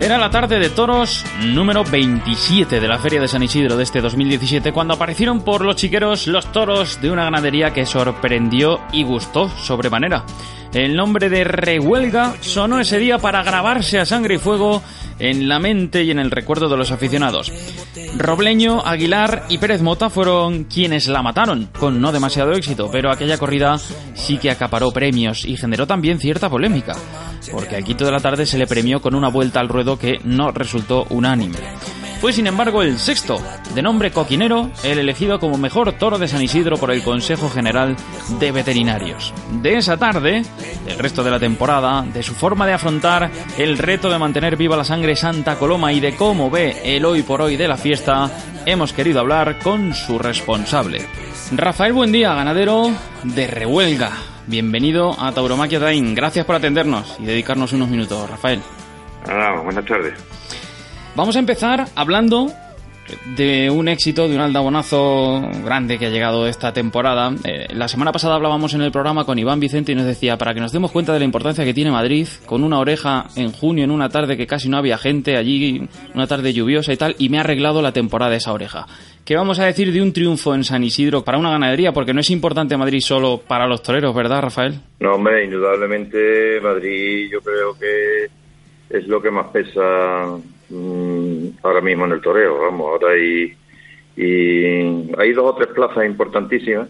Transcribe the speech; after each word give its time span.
Era 0.00 0.16
la 0.16 0.30
tarde 0.30 0.60
de 0.60 0.70
toros 0.70 1.24
número 1.44 1.82
27 1.82 2.78
de 2.78 2.88
la 2.88 2.98
Feria 2.98 3.20
de 3.20 3.26
San 3.26 3.42
Isidro 3.42 3.76
de 3.76 3.82
este 3.82 4.00
2017 4.00 4.72
cuando 4.72 4.94
aparecieron 4.94 5.40
por 5.40 5.64
los 5.64 5.74
chiqueros 5.74 6.28
los 6.28 6.52
toros 6.52 7.00
de 7.02 7.10
una 7.10 7.24
ganadería 7.24 7.72
que 7.72 7.84
sorprendió 7.84 8.80
y 8.92 9.02
gustó 9.02 9.48
sobremanera. 9.48 10.24
El 10.72 10.94
nombre 10.94 11.28
de 11.28 11.44
Rehuelga 11.44 12.34
sonó 12.40 12.78
ese 12.78 12.98
día 12.98 13.18
para 13.18 13.42
grabarse 13.42 13.98
a 13.98 14.06
sangre 14.06 14.36
y 14.36 14.38
fuego 14.38 14.82
en 15.18 15.48
la 15.48 15.58
mente 15.58 16.04
y 16.04 16.10
en 16.10 16.20
el 16.20 16.30
recuerdo 16.30 16.68
de 16.68 16.76
los 16.76 16.92
aficionados. 16.92 17.52
Robleño, 18.16 18.86
Aguilar 18.86 19.46
y 19.48 19.58
Pérez 19.58 19.82
Mota 19.82 20.10
fueron 20.10 20.64
quienes 20.64 21.08
la 21.08 21.22
mataron, 21.22 21.70
con 21.78 22.00
no 22.00 22.12
demasiado 22.12 22.52
éxito, 22.52 22.88
pero 22.92 23.10
aquella 23.10 23.38
corrida 23.38 23.78
sí 24.14 24.38
que 24.38 24.50
acaparó 24.50 24.90
premios 24.92 25.44
y 25.44 25.56
generó 25.56 25.86
también 25.86 26.20
cierta 26.20 26.48
polémica, 26.48 26.94
porque 27.50 27.76
al 27.76 27.84
quito 27.84 28.04
de 28.04 28.12
la 28.12 28.20
tarde 28.20 28.46
se 28.46 28.58
le 28.58 28.66
premió 28.66 29.00
con 29.00 29.14
una 29.14 29.28
vuelta 29.28 29.60
al 29.60 29.68
ruedo 29.68 29.98
que 29.98 30.20
no 30.24 30.50
resultó 30.50 31.06
unánime. 31.10 31.58
Fue 32.20 32.32
sin 32.32 32.48
embargo 32.48 32.82
el 32.82 32.98
sexto, 32.98 33.40
de 33.76 33.82
nombre 33.82 34.10
Coquinero, 34.10 34.70
el 34.82 34.98
elegido 34.98 35.38
como 35.38 35.56
mejor 35.56 35.92
toro 35.92 36.18
de 36.18 36.26
San 36.26 36.42
Isidro 36.42 36.76
por 36.76 36.90
el 36.90 37.04
Consejo 37.04 37.48
General 37.48 37.94
de 38.40 38.50
Veterinarios. 38.50 39.32
De 39.62 39.76
esa 39.76 39.96
tarde, 39.96 40.42
del 40.84 40.98
resto 40.98 41.22
de 41.22 41.30
la 41.30 41.38
temporada, 41.38 42.02
de 42.02 42.24
su 42.24 42.34
forma 42.34 42.66
de 42.66 42.72
afrontar 42.72 43.30
el 43.56 43.78
reto 43.78 44.10
de 44.10 44.18
mantener 44.18 44.56
viva 44.56 44.76
la 44.76 44.82
sangre 44.82 45.14
Santa 45.14 45.56
Coloma 45.60 45.92
y 45.92 46.00
de 46.00 46.16
cómo 46.16 46.50
ve 46.50 46.80
el 46.82 47.04
hoy 47.04 47.22
por 47.22 47.40
hoy 47.40 47.56
de 47.56 47.68
la 47.68 47.76
fiesta, 47.76 48.28
hemos 48.66 48.92
querido 48.92 49.20
hablar 49.20 49.60
con 49.60 49.94
su 49.94 50.18
responsable. 50.18 51.06
Rafael 51.52 51.92
Buendía, 51.92 52.34
ganadero 52.34 52.90
de 53.22 53.46
Rehuelga. 53.46 54.37
Bienvenido 54.48 55.14
a 55.20 55.30
Tauromaquia 55.30 55.78
Time. 55.78 56.14
Gracias 56.14 56.46
por 56.46 56.56
atendernos 56.56 57.18
y 57.20 57.26
dedicarnos 57.26 57.74
unos 57.74 57.90
minutos, 57.90 58.30
Rafael. 58.30 58.62
Hola, 59.26 59.60
buenas 59.60 59.84
tardes. 59.84 60.14
Vamos 61.14 61.36
a 61.36 61.38
empezar 61.38 61.86
hablando 61.94 62.50
de 63.36 63.68
un 63.68 63.88
éxito, 63.88 64.26
de 64.26 64.36
un 64.36 64.40
aldabonazo 64.40 65.42
grande 65.64 65.98
que 65.98 66.06
ha 66.06 66.10
llegado 66.10 66.46
esta 66.46 66.72
temporada. 66.72 67.30
Eh, 67.44 67.66
la 67.74 67.88
semana 67.88 68.10
pasada 68.10 68.36
hablábamos 68.36 68.72
en 68.72 68.80
el 68.80 68.90
programa 68.90 69.26
con 69.26 69.38
Iván 69.38 69.60
Vicente 69.60 69.92
y 69.92 69.94
nos 69.94 70.06
decía, 70.06 70.38
para 70.38 70.54
que 70.54 70.60
nos 70.60 70.72
demos 70.72 70.92
cuenta 70.92 71.12
de 71.12 71.18
la 71.18 71.26
importancia 71.26 71.64
que 71.66 71.74
tiene 71.74 71.90
Madrid, 71.90 72.26
con 72.46 72.64
una 72.64 72.78
oreja 72.78 73.26
en 73.36 73.52
junio, 73.52 73.84
en 73.84 73.90
una 73.90 74.08
tarde 74.08 74.38
que 74.38 74.46
casi 74.46 74.70
no 74.70 74.78
había 74.78 74.96
gente 74.96 75.36
allí, 75.36 75.86
una 76.14 76.26
tarde 76.26 76.54
lluviosa 76.54 76.92
y 76.92 76.96
tal, 76.96 77.16
y 77.18 77.28
me 77.28 77.36
ha 77.36 77.42
arreglado 77.42 77.82
la 77.82 77.92
temporada 77.92 78.34
esa 78.34 78.52
oreja. 78.54 78.86
¿Qué 79.28 79.36
vamos 79.36 79.58
a 79.58 79.66
decir 79.66 79.92
de 79.92 80.00
un 80.00 80.14
triunfo 80.14 80.54
en 80.54 80.64
San 80.64 80.82
Isidro 80.82 81.22
para 81.22 81.36
una 81.36 81.50
ganadería? 81.50 81.92
Porque 81.92 82.14
no 82.14 82.20
es 82.20 82.30
importante 82.30 82.78
Madrid 82.78 83.00
solo 83.00 83.42
para 83.46 83.66
los 83.66 83.82
toreros, 83.82 84.14
¿verdad, 84.14 84.40
Rafael? 84.40 84.80
No, 85.00 85.16
hombre, 85.16 85.44
indudablemente 85.44 86.58
Madrid 86.62 87.28
yo 87.30 87.42
creo 87.42 87.78
que 87.78 88.24
es 88.88 89.06
lo 89.06 89.20
que 89.20 89.30
más 89.30 89.48
pesa 89.48 90.34
mm, 90.70 91.46
ahora 91.62 91.82
mismo 91.82 92.06
en 92.06 92.12
el 92.12 92.22
toreo. 92.22 92.58
Vamos, 92.58 92.86
ahora 92.86 93.12
hay, 93.12 93.52
y 94.16 95.12
hay 95.20 95.32
dos 95.34 95.44
o 95.44 95.54
tres 95.56 95.74
plazas 95.74 96.06
importantísimas, 96.06 96.88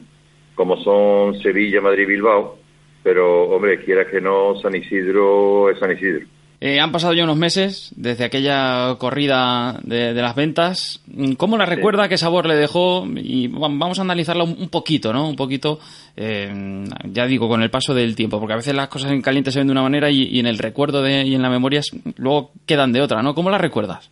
como 0.54 0.76
son 0.76 1.42
Sevilla, 1.42 1.80
Madrid, 1.80 2.06
Bilbao, 2.06 2.56
pero 3.02 3.48
hombre, 3.48 3.82
quiera 3.84 4.06
que 4.06 4.20
no, 4.20 4.54
San 4.62 4.76
Isidro 4.76 5.70
es 5.70 5.80
San 5.80 5.90
Isidro. 5.90 6.24
Eh, 6.60 6.80
han 6.80 6.90
pasado 6.90 7.14
ya 7.14 7.22
unos 7.22 7.36
meses 7.36 7.92
desde 7.96 8.24
aquella 8.24 8.96
corrida 8.98 9.78
de, 9.84 10.12
de 10.12 10.22
las 10.22 10.34
ventas. 10.34 11.00
¿Cómo 11.36 11.56
la 11.56 11.66
recuerda? 11.66 12.08
¿Qué 12.08 12.18
sabor 12.18 12.46
le 12.46 12.56
dejó? 12.56 13.06
Y 13.14 13.46
vamos 13.46 14.00
a 14.00 14.02
analizarla 14.02 14.42
un, 14.42 14.68
poquito, 14.68 15.12
¿no? 15.12 15.28
Un 15.28 15.36
poquito, 15.36 15.78
eh, 16.16 16.84
ya 17.04 17.26
digo, 17.26 17.48
con 17.48 17.62
el 17.62 17.70
paso 17.70 17.94
del 17.94 18.16
tiempo, 18.16 18.40
porque 18.40 18.54
a 18.54 18.56
veces 18.56 18.74
las 18.74 18.88
cosas 18.88 19.12
en 19.12 19.22
caliente 19.22 19.52
se 19.52 19.60
ven 19.60 19.68
de 19.68 19.72
una 19.72 19.82
manera 19.82 20.10
y, 20.10 20.24
y 20.24 20.40
en 20.40 20.46
el 20.46 20.58
recuerdo 20.58 21.00
de, 21.00 21.22
y 21.22 21.36
en 21.36 21.42
la 21.42 21.50
memoria 21.50 21.80
luego 22.16 22.50
quedan 22.66 22.92
de 22.92 23.02
otra, 23.02 23.22
¿no? 23.22 23.36
¿Cómo 23.36 23.50
la 23.50 23.58
recuerdas? 23.58 24.10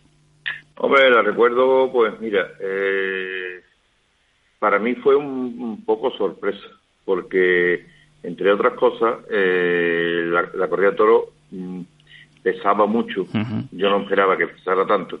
Hombre, 0.77 1.09
la 1.09 1.23
recuerdo, 1.23 1.91
pues 1.91 2.13
mira, 2.21 2.47
eh, 2.61 3.61
para 4.59 4.79
mí 4.79 4.95
fue 4.95 5.17
un, 5.17 5.27
un, 5.59 5.83
poco 5.83 6.11
sorpresa, 6.11 6.65
porque 7.03 7.85
entre 8.23 8.53
otras 8.53 8.73
cosas, 8.75 9.17
eh, 9.29 10.27
la, 10.27 10.49
la 10.53 10.67
corrida 10.69 10.91
de 10.91 10.95
toro 10.95 11.31
mm, 11.51 11.81
pesaba 12.47 12.85
mucho, 12.85 13.23
uh 13.23 13.27
-huh. 13.33 13.67
yo 13.73 13.89
no 13.89 14.03
esperaba 14.03 14.37
que 14.37 14.47
pesara 14.47 14.85
tanto, 14.85 15.19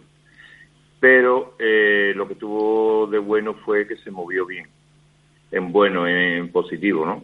pero 0.97 1.55
eh, 1.59 2.13
lo 2.15 2.25
que 2.25 2.35
tuvo 2.35 3.05
de 3.07 3.19
bueno 3.19 3.53
fue 3.53 3.85
que 3.85 3.97
se 3.97 4.11
movió 4.11 4.45
bien, 4.45 4.65
en 5.51 5.73
bueno, 5.73 6.07
en 6.07 6.49
positivo, 6.53 7.05
¿no? 7.05 7.21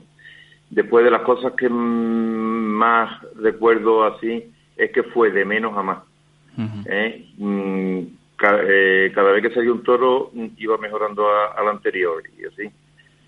Después 0.69 1.05
de 1.05 1.11
las 1.11 1.21
cosas 1.21 1.53
que 1.53 1.69
más 1.69 3.21
recuerdo 3.37 4.03
así, 4.03 4.43
es 4.75 4.91
que 4.91 5.03
fue 5.03 5.31
de 5.31 5.45
menos 5.45 5.77
a 5.77 5.83
más. 5.83 5.99
Uh 6.57 6.61
-huh. 6.61 6.83
¿eh? 6.87 7.25
mm, 7.37 7.99
cada, 8.35 8.59
eh, 8.67 9.09
cada, 9.15 9.31
vez 9.31 9.41
que 9.41 9.53
salió 9.53 9.71
un 9.71 9.83
toro 9.83 10.31
iba 10.57 10.77
mejorando 10.77 11.23
al 11.29 11.67
anterior 11.69 12.21
y 12.37 12.45
así. 12.45 12.69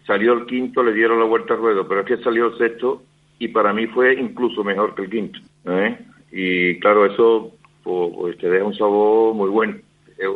Salió 0.06 0.34
el 0.34 0.46
quinto, 0.46 0.84
le 0.84 0.92
dieron 0.92 1.19
la 1.19 1.25
vuelta 1.25 1.53
al 1.53 1.62
ruedo, 1.62 1.88
pero 1.88 2.02
es 2.02 2.07
que 2.07 2.18
salió 2.18 2.47
el 2.47 2.57
sexto 2.57 3.02
y 3.40 3.47
para 3.47 3.72
mí 3.72 3.88
fue 3.88 4.13
incluso 4.16 4.62
mejor 4.63 4.94
que 4.94 5.03
el 5.03 5.09
quinto. 5.09 5.40
¿eh? 5.66 5.97
Y 6.38 6.78
claro, 6.81 7.06
eso 7.06 7.53
pues, 7.81 8.38
te 8.38 8.50
deja 8.50 8.66
un 8.66 8.75
sabor 8.75 9.34
muy 9.34 9.50
bueno. 9.50 9.78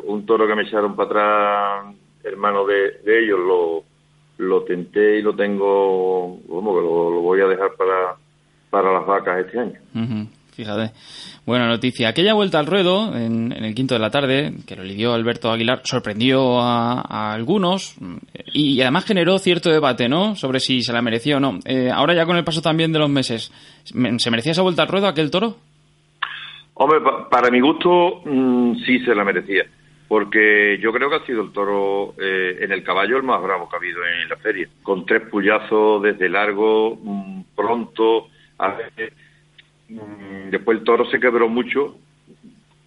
Un 0.05 0.25
toro 0.25 0.47
que 0.47 0.55
me 0.55 0.63
echaron 0.63 0.95
para 0.95 1.09
atrás, 1.09 1.95
hermano 2.23 2.65
de, 2.65 3.01
ellos, 3.05 3.37
lo, 3.37 3.83
lo 4.37 4.63
tenté 4.63 5.19
y 5.19 5.21
lo 5.21 5.35
tengo, 5.35 6.37
bueno, 6.47 6.73
que 6.73 6.81
lo, 6.81 7.21
voy 7.21 7.41
a 7.41 7.47
dejar 7.47 7.71
para, 7.77 8.15
para 8.69 8.93
las 8.93 9.05
vacas 9.05 9.45
este 9.45 9.59
año. 9.59 9.79
Fíjate. 10.53 10.93
Buena 11.45 11.67
noticia. 11.67 12.09
Aquella 12.09 12.33
vuelta 12.33 12.59
al 12.59 12.65
ruedo, 12.65 13.13
en, 13.15 13.51
el 13.51 13.75
quinto 13.75 13.95
de 13.95 13.99
la 13.99 14.09
tarde, 14.09 14.53
que 14.65 14.77
lo 14.77 14.83
lidió 14.83 15.13
Alberto 15.13 15.51
Aguilar, 15.51 15.81
sorprendió 15.83 16.61
a, 16.61 17.01
a 17.01 17.33
algunos 17.33 17.95
y, 18.53 18.75
y, 18.75 18.81
además 18.81 19.03
generó 19.03 19.37
cierto 19.37 19.69
debate, 19.69 20.07
¿no? 20.07 20.35
Sobre 20.35 20.61
si 20.61 20.81
se 20.81 20.93
la 20.93 21.01
merecía 21.01 21.37
o 21.37 21.39
no. 21.41 21.59
Eh, 21.65 21.89
ahora 21.93 22.13
ya 22.13 22.25
con 22.25 22.37
el 22.37 22.45
paso 22.45 22.61
también 22.61 22.93
de 22.93 22.99
los 22.99 23.09
meses, 23.09 23.51
¿se 23.83 24.31
merecía 24.31 24.53
esa 24.53 24.61
vuelta 24.61 24.83
al 24.83 24.89
ruedo 24.89 25.07
aquel 25.07 25.31
toro? 25.31 25.57
Hombre, 26.81 27.01
pa 27.01 27.29
para 27.29 27.51
mi 27.51 27.59
gusto 27.59 28.21
mmm, 28.25 28.75
sí 28.85 28.99
se 28.99 29.13
la 29.13 29.23
merecía, 29.23 29.65
porque 30.07 30.79
yo 30.81 30.93
creo 30.93 31.09
que 31.09 31.15
ha 31.17 31.25
sido 31.25 31.41
el 31.43 31.51
toro 31.51 32.15
eh, 32.17 32.59
en 32.61 32.71
el 32.71 32.83
caballo 32.83 33.17
el 33.17 33.23
más 33.23 33.41
bravo 33.43 33.67
que 33.67 33.75
ha 33.75 33.79
habido 33.79 33.99
en 34.05 34.29
la 34.29 34.37
feria, 34.37 34.67
con 34.81 35.05
tres 35.05 35.23
puyazos 35.29 36.01
desde 36.01 36.29
largo, 36.29 36.97
mmm, 37.01 37.41
pronto, 37.55 38.27
a 38.57 38.69
veces 38.69 39.13
Mm, 39.89 40.51
después 40.51 40.77
el 40.77 40.83
toro 40.83 41.05
se 41.05 41.19
quebró 41.19 41.49
mucho, 41.49 41.97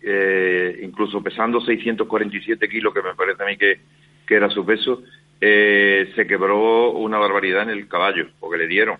eh, 0.02 0.80
incluso 0.82 1.22
pesando 1.22 1.60
647 1.60 2.68
kilos, 2.68 2.94
que 2.94 3.02
me 3.02 3.14
parece 3.14 3.42
a 3.42 3.46
mí 3.46 3.56
que, 3.56 3.80
que 4.26 4.34
era 4.34 4.48
su 4.50 4.64
peso, 4.64 5.02
eh, 5.40 6.12
se 6.14 6.26
quebró 6.26 6.92
una 6.92 7.18
barbaridad 7.18 7.64
en 7.64 7.70
el 7.70 7.88
caballo, 7.88 8.28
porque 8.38 8.58
le 8.58 8.68
dieron. 8.68 8.98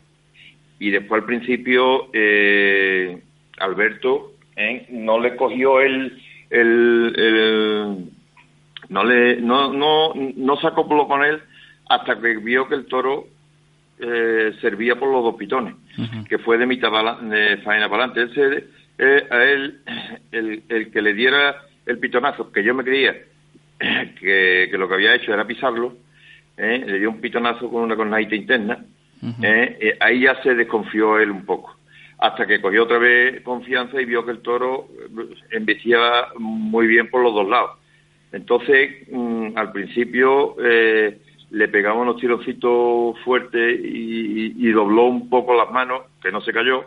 Y 0.80 0.90
después 0.90 1.20
al 1.22 1.26
principio, 1.26 2.08
eh, 2.12 3.22
Alberto 3.58 4.31
¿eh? 4.70 4.86
no 4.90 5.18
le 5.18 5.36
cogió 5.36 5.80
el, 5.80 6.20
el, 6.50 7.12
el, 7.16 8.10
no 8.88 9.04
le 9.04 9.40
no, 9.40 9.72
no, 9.72 10.12
no 10.14 10.56
se 10.56 10.66
acopló 10.66 11.06
con 11.06 11.24
él 11.24 11.40
hasta 11.88 12.20
que 12.20 12.36
vio 12.38 12.68
que 12.68 12.74
el 12.76 12.86
toro 12.86 13.26
eh, 13.98 14.52
servía 14.60 14.96
por 14.96 15.12
los 15.12 15.22
dos 15.22 15.36
pitones, 15.36 15.74
uh 15.96 16.02
-huh. 16.02 16.26
que 16.26 16.38
fue 16.38 16.58
de 16.58 16.66
mitad 16.66 16.90
de 17.22 17.58
faena 17.58 17.88
para 17.88 18.04
adelante. 18.04 18.20
Él 18.22 18.34
se, 18.34 18.64
eh, 18.98 19.26
a 19.30 19.42
él, 19.44 19.80
el, 20.32 20.62
el, 20.68 20.90
que 20.90 21.02
le 21.02 21.14
diera 21.14 21.56
el 21.86 21.98
pitonazo, 21.98 22.50
que 22.50 22.64
yo 22.64 22.74
me 22.74 22.82
creía 22.82 23.14
que, 24.18 24.68
que 24.70 24.78
lo 24.78 24.88
que 24.88 24.94
había 24.94 25.14
hecho 25.14 25.32
era 25.32 25.46
pisarlo, 25.46 25.94
eh, 26.56 26.82
le 26.84 26.98
dio 26.98 27.10
un 27.10 27.20
pitonazo 27.20 27.70
con 27.70 27.82
una 27.82 27.94
cornadita 27.96 28.34
interna, 28.34 28.78
uh 29.22 29.26
-huh. 29.26 29.96
ahí 30.00 30.20
ya 30.20 30.42
se 30.42 30.54
desconfió 30.54 31.18
él 31.18 31.30
un 31.30 31.44
poco, 31.44 31.71
hasta 32.22 32.46
que 32.46 32.60
cogió 32.60 32.84
otra 32.84 32.98
vez 32.98 33.42
confianza 33.42 34.00
y 34.00 34.04
vio 34.04 34.24
que 34.24 34.30
el 34.30 34.42
toro 34.42 34.88
embestía 35.50 35.98
muy 36.38 36.86
bien 36.86 37.10
por 37.10 37.22
los 37.22 37.34
dos 37.34 37.48
lados. 37.48 37.72
Entonces, 38.30 39.08
mmm, 39.10 39.48
al 39.56 39.72
principio 39.72 40.56
le 41.52 41.69
pegamos 41.69 42.02
unos 42.02 42.16
tirocitos 42.20 43.19
fuertes 43.24 43.80
y, 43.82 44.70
dobló 44.70 45.04
un 45.04 45.28
poco 45.28 45.54
las 45.54 45.70
manos, 45.70 46.02
que 46.22 46.32
no 46.32 46.40
se 46.40 46.52
cayó, 46.52 46.84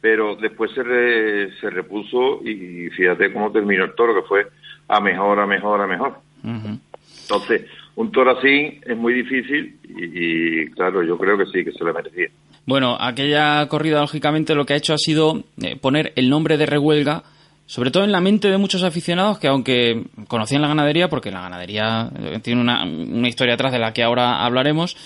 pero 0.00 0.36
después 0.36 0.70
se, 0.70 1.50
se 1.60 1.70
repuso 1.70 2.40
y 2.42 2.88
fíjate 2.90 3.32
cómo 3.32 3.52
terminó 3.52 3.84
el 3.84 3.94
toro, 3.94 4.14
que 4.14 4.26
fue 4.26 4.46
a 4.88 5.00
mejor, 5.00 5.38
a 5.38 5.46
mejor, 5.46 5.80
a 5.82 5.86
mejor. 5.86 6.14
Entonces, 6.42 7.66
un 7.96 8.10
toro 8.10 8.38
así 8.38 8.80
es 8.86 8.96
muy 8.96 9.12
difícil 9.12 9.78
y, 9.84 10.66
claro, 10.70 11.02
yo 11.02 11.18
creo 11.18 11.36
que 11.36 11.46
sí, 11.46 11.64
que 11.64 11.72
se 11.72 11.84
le 11.84 11.92
merecía. 11.92 12.28
Bueno, 12.66 12.96
aquella 13.00 13.66
corrida, 13.68 14.00
lógicamente, 14.00 14.54
lo 14.54 14.66
que 14.66 14.74
ha 14.74 14.76
hecho 14.76 14.94
ha 14.94 14.98
sido 14.98 15.44
eh, 15.62 15.76
poner 15.76 16.12
el 16.16 16.28
nombre 16.28 16.56
de 16.56 16.66
Rehuelga, 16.66 17.24
sobre 17.66 17.90
todo 17.90 18.04
en 18.04 18.12
la 18.12 18.20
mente 18.20 18.50
de 18.50 18.58
muchos 18.58 18.82
aficionados 18.82 19.38
que, 19.38 19.48
aunque 19.48 20.04
conocían 20.28 20.62
la 20.62 20.68
ganadería, 20.68 21.08
porque 21.08 21.30
la 21.30 21.40
ganadería 21.40 22.10
eh, 22.18 22.40
tiene 22.42 22.60
una, 22.60 23.28
historia 23.28 23.54
atrás 23.54 23.72
de 23.72 23.78
la 23.78 23.92
que 23.92 24.02
ahora 24.02 24.44
hablaremos, 24.44 24.96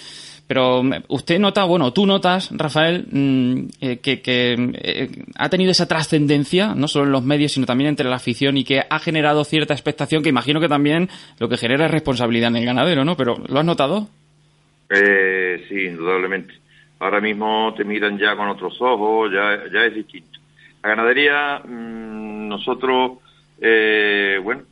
pero 0.46 0.82
usted 1.08 1.38
nota, 1.38 1.64
bueno, 1.64 1.92
tú 1.92 2.06
notas, 2.06 2.50
Rafael, 2.52 3.06
mm, 3.10 3.68
eh, 3.80 3.96
que, 3.98 5.08
ha 5.36 5.48
tenido 5.48 5.70
esa 5.70 5.88
trascendencia, 5.88 6.74
no 6.74 6.88
solo 6.88 7.06
en 7.06 7.12
los 7.12 7.22
medios, 7.22 7.52
sino 7.52 7.66
también 7.66 7.88
entre 7.88 8.08
la 8.08 8.16
afición 8.16 8.56
y 8.56 8.64
que 8.64 8.82
ha 8.88 8.98
generado 8.98 9.44
cierta 9.44 9.74
expectación 9.74 10.22
que 10.22 10.28
imagino 10.28 10.60
que 10.60 10.68
también 10.68 11.08
lo 11.38 11.48
que 11.48 11.56
genera 11.56 11.86
es 11.86 11.90
responsabilidad 11.90 12.48
en 12.48 12.56
el 12.56 12.66
ganadero, 12.66 13.04
¿no? 13.04 13.16
Pero 13.16 13.36
¿lo 13.46 13.58
has 13.58 13.64
notado? 13.64 14.08
Eh, 14.90 15.64
sí, 15.68 15.86
indudablemente. 15.86 16.63
Ahora 17.00 17.20
mismo 17.20 17.74
te 17.76 17.84
miran 17.84 18.18
ya 18.18 18.36
con 18.36 18.48
otros 18.48 18.80
ojos, 18.80 19.32
ya, 19.32 19.64
ya 19.72 19.84
es 19.84 19.94
distinto. 19.94 20.40
La 20.82 20.90
ganadería, 20.90 21.60
mm, 21.64 22.48
nosotros, 22.48 23.18
bueno, 24.42 24.62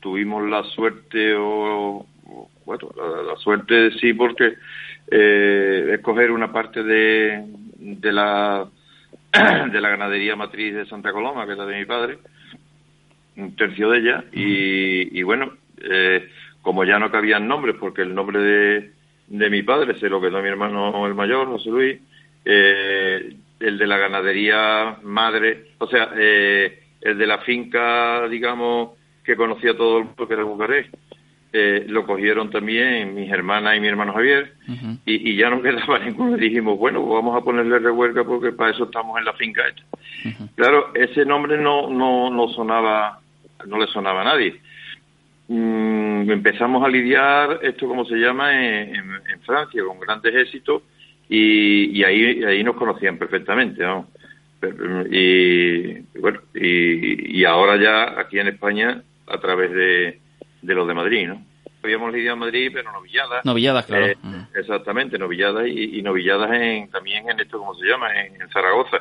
tuvimos 0.00 0.48
la 0.48 0.62
suerte 0.64 1.34
o, 1.36 2.06
bueno, 2.64 2.90
la, 3.26 3.36
suerte 3.36 3.90
sí 3.98 4.12
porque 4.14 4.54
eh, 5.10 5.90
escoger 5.94 6.30
una 6.30 6.52
parte 6.52 6.82
de, 6.82 7.44
de 7.76 8.12
la 8.12 8.66
de 9.72 9.80
la 9.80 9.90
ganadería 9.90 10.36
matriz 10.36 10.74
de 10.74 10.86
Santa 10.86 11.12
Coloma, 11.12 11.46
que 11.46 11.52
es 11.52 11.58
la 11.58 11.66
de 11.66 11.78
mi 11.78 11.84
padre, 11.84 12.18
un 13.36 13.54
tercio 13.54 13.90
de 13.90 13.98
ella, 13.98 14.24
y, 14.32 15.22
bueno, 15.22 15.52
eh, 15.82 16.28
como 16.62 16.84
ya 16.84 16.98
no 16.98 17.10
cabían 17.10 17.46
nombres, 17.46 17.76
porque 17.78 18.02
el 18.02 18.14
nombre 18.14 18.40
de, 18.40 18.92
de 19.30 19.48
mi 19.48 19.62
padre 19.62 19.98
se 19.98 20.08
lo 20.08 20.20
quedó 20.20 20.42
mi 20.42 20.48
hermano 20.48 21.06
el 21.06 21.14
mayor, 21.14 21.46
José 21.46 21.70
Luis, 21.70 22.00
eh, 22.44 23.36
el 23.60 23.78
de 23.78 23.86
la 23.86 23.96
ganadería 23.96 24.98
madre, 25.02 25.68
o 25.78 25.86
sea, 25.86 26.10
eh, 26.16 26.82
el 27.00 27.16
de 27.16 27.26
la 27.26 27.38
finca, 27.38 28.26
digamos, 28.28 28.90
que 29.24 29.36
conocía 29.36 29.76
todo 29.76 29.98
el 29.98 30.04
mundo, 30.06 30.26
que 30.26 30.34
era 30.34 30.42
Bucarest, 30.42 30.92
eh, 31.52 31.84
lo 31.88 32.06
cogieron 32.06 32.50
también 32.50 33.14
mis 33.14 33.30
hermanas 33.30 33.76
y 33.76 33.80
mi 33.80 33.88
hermano 33.88 34.12
Javier 34.12 34.52
y, 35.04 35.36
ya 35.36 35.50
no 35.50 35.62
quedaba 35.62 35.98
ninguno. 36.04 36.36
Y 36.36 36.40
dijimos 36.40 36.78
bueno 36.78 37.00
pues 37.00 37.14
vamos 37.14 37.36
a 37.36 37.44
ponerle 37.44 37.80
revuelca 37.80 38.22
porque 38.22 38.52
para 38.52 38.70
eso 38.70 38.84
estamos 38.84 39.18
en 39.18 39.24
la 39.24 39.32
finca 39.32 39.62
esta 39.66 39.82
claro 40.54 40.94
ese 40.94 41.24
nombre 41.24 41.58
no 41.58 41.90
no 41.90 42.30
no 42.30 42.48
sonaba 42.50 43.18
no 43.66 43.78
le 43.78 43.86
sonaba 43.88 44.20
a 44.22 44.24
nadie. 44.24 44.60
Mm, 45.48 45.89
empezamos 46.28 46.84
a 46.84 46.88
lidiar 46.88 47.60
esto 47.62 47.86
como 47.86 48.04
se 48.04 48.16
llama 48.16 48.52
en, 48.52 49.20
Francia 49.44 49.82
con 49.84 49.98
grandes 49.98 50.34
éxitos 50.34 50.82
y, 51.28 52.02
ahí 52.04 52.44
ahí 52.44 52.62
nos 52.62 52.76
conocían 52.76 53.16
perfectamente 53.16 53.82
¿no? 53.82 54.06
y 55.10 55.98
bueno 56.18 56.40
y, 56.54 57.38
y 57.40 57.44
ahora 57.44 57.76
ya 57.76 58.20
aquí 58.20 58.38
en 58.38 58.48
España 58.48 59.02
a 59.26 59.38
través 59.38 59.72
de 59.72 60.20
de 60.62 60.74
los 60.74 60.86
de 60.86 60.94
Madrid, 60.94 61.28
¿no? 61.28 61.42
Habíamos 61.82 62.12
lidiado 62.12 62.34
en 62.34 62.40
Madrid, 62.40 62.70
pero 62.74 62.92
novilladas. 62.92 63.44
Novilladas, 63.44 63.86
claro. 63.86 64.06
Eh, 64.06 64.16
exactamente, 64.54 65.18
novilladas 65.18 65.66
y, 65.66 66.02
novilladas 66.02 66.50
en, 66.52 66.90
también 66.90 67.28
en 67.30 67.40
esto, 67.40 67.58
¿cómo 67.58 67.74
se 67.74 67.86
llama? 67.86 68.08
En, 68.22 68.36
Zaragoza. 68.50 68.98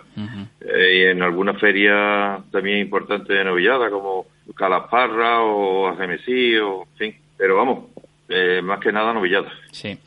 Eh, 0.61 0.95
y 0.95 1.01
en 1.11 1.21
alguna 1.21 1.55
feria 1.55 2.41
también 2.51 2.79
importante 2.79 3.33
de 3.33 3.43
novilladas, 3.43 3.91
como 3.91 4.27
Calasparra 4.55 5.41
o 5.41 5.87
Agemesí, 5.87 6.57
o 6.57 6.83
en 6.83 6.97
fin. 6.97 7.15
Pero 7.37 7.55
vamos, 7.55 7.85
eh, 8.29 8.61
más 8.63 8.79
que 8.79 8.91
nada 8.91 9.13
novilladas. 9.13 9.53
Sí. 9.71 9.97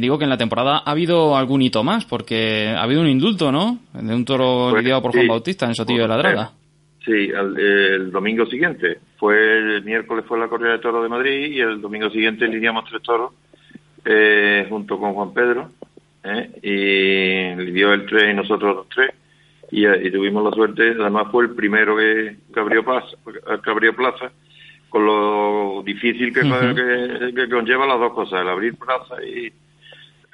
digo 0.00 0.18
que 0.18 0.24
en 0.24 0.30
la 0.30 0.38
temporada 0.38 0.82
ha 0.84 0.90
habido 0.90 1.36
algún 1.36 1.62
hito 1.62 1.84
más, 1.84 2.04
porque 2.04 2.68
ha 2.68 2.82
habido 2.82 3.00
un 3.00 3.08
indulto, 3.08 3.52
¿no? 3.52 3.78
De 3.92 4.14
un 4.14 4.24
toro 4.24 4.68
pues, 4.70 4.82
lidiado 4.82 5.02
por 5.02 5.12
Juan 5.12 5.28
Bautista 5.28 5.66
en 5.66 5.74
Sotillo 5.74 6.02
de 6.02 6.08
la 6.08 6.16
Draga. 6.16 6.50
Sí, 7.04 7.30
el, 7.30 8.10
domingo 8.10 8.46
siguiente. 8.46 8.98
Fue 9.18 9.58
el 9.58 9.84
miércoles 9.84 10.24
fue 10.26 10.38
la 10.38 10.48
corrida 10.48 10.72
de 10.72 10.78
toros 10.78 11.02
de 11.02 11.08
Madrid 11.10 11.52
y 11.52 11.60
el 11.60 11.80
domingo 11.80 12.08
siguiente 12.08 12.48
lidiamos 12.48 12.88
tres 12.88 13.02
toros 13.02 13.32
eh, 14.04 14.66
junto 14.68 14.98
con 14.98 15.12
Juan 15.12 15.34
Pedro. 15.34 15.70
Eh, 16.22 16.50
y 16.62 17.62
lidió 17.62 17.92
el 17.92 18.06
tres 18.06 18.32
y 18.32 18.34
nosotros 18.34 18.76
los 18.76 18.88
tres. 18.88 19.12
Y, 19.76 20.10
tuvimos 20.10 20.44
la 20.44 20.52
suerte, 20.52 20.94
además 21.00 21.26
fue 21.32 21.44
el 21.44 21.50
primero 21.50 21.96
que, 21.96 22.36
abrió, 22.54 22.84
plaza, 22.84 23.16
que 23.62 23.70
abrió 23.70 23.94
plaza, 23.94 24.30
con 24.88 25.04
lo 25.04 25.82
difícil 25.84 26.32
que, 26.32 26.42
que 27.34 27.48
conlleva 27.48 27.84
las 27.84 27.98
dos 27.98 28.12
cosas, 28.12 28.42
el 28.42 28.48
abrir 28.48 28.76
plaza 28.76 29.16
y, 29.24 29.52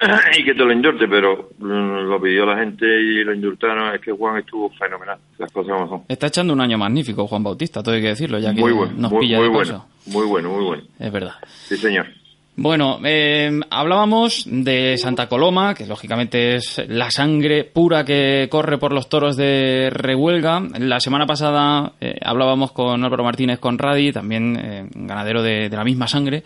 y 0.37 0.43
que 0.43 0.53
te 0.53 0.63
lo 0.63 0.71
indurte, 0.71 1.07
pero 1.07 1.49
mm, 1.59 2.09
lo 2.09 2.21
pidió 2.21 2.45
la 2.45 2.57
gente 2.57 2.85
y 2.85 3.23
lo 3.23 3.33
indultaron. 3.33 3.93
Es 3.93 4.01
que 4.01 4.11
Juan 4.11 4.37
estuvo 4.37 4.69
fenomenal, 4.71 5.19
las 5.37 5.51
cosas 5.51 5.73
como 5.73 5.89
son. 5.89 6.03
Está 6.07 6.27
echando 6.27 6.53
un 6.53 6.61
año 6.61 6.77
magnífico 6.77 7.27
Juan 7.27 7.43
Bautista, 7.43 7.83
todo 7.83 7.95
hay 7.95 8.01
que 8.01 8.09
decirlo, 8.09 8.39
ya 8.39 8.53
que 8.53 8.61
muy 8.61 8.71
bueno, 8.71 8.93
nos 8.97 9.11
muy, 9.11 9.21
pilla 9.21 9.39
muy 9.39 9.49
bueno, 9.49 9.85
Muy 10.07 10.25
bueno, 10.25 10.49
muy 10.49 10.63
bueno. 10.63 10.83
Es 10.99 11.11
verdad. 11.11 11.33
Sí, 11.47 11.77
señor. 11.77 12.07
Bueno, 12.57 12.99
eh, 13.05 13.49
hablábamos 13.69 14.45
de 14.45 14.97
Santa 14.97 15.27
Coloma, 15.27 15.73
que 15.73 15.85
lógicamente 15.85 16.55
es 16.55 16.83
la 16.89 17.09
sangre 17.09 17.63
pura 17.63 18.03
que 18.03 18.47
corre 18.51 18.77
por 18.77 18.91
los 18.91 19.07
toros 19.07 19.37
de 19.37 19.89
Rehuelga. 19.89 20.61
La 20.79 20.99
semana 20.99 21.25
pasada 21.25 21.93
eh, 22.01 22.19
hablábamos 22.21 22.73
con 22.73 23.03
Álvaro 23.03 23.23
Martínez 23.23 23.59
Conradi, 23.59 24.11
también 24.11 24.57
eh, 24.57 24.85
ganadero 24.93 25.41
de, 25.41 25.69
la 25.69 25.85
misma 25.85 26.07
sangre, 26.07 26.43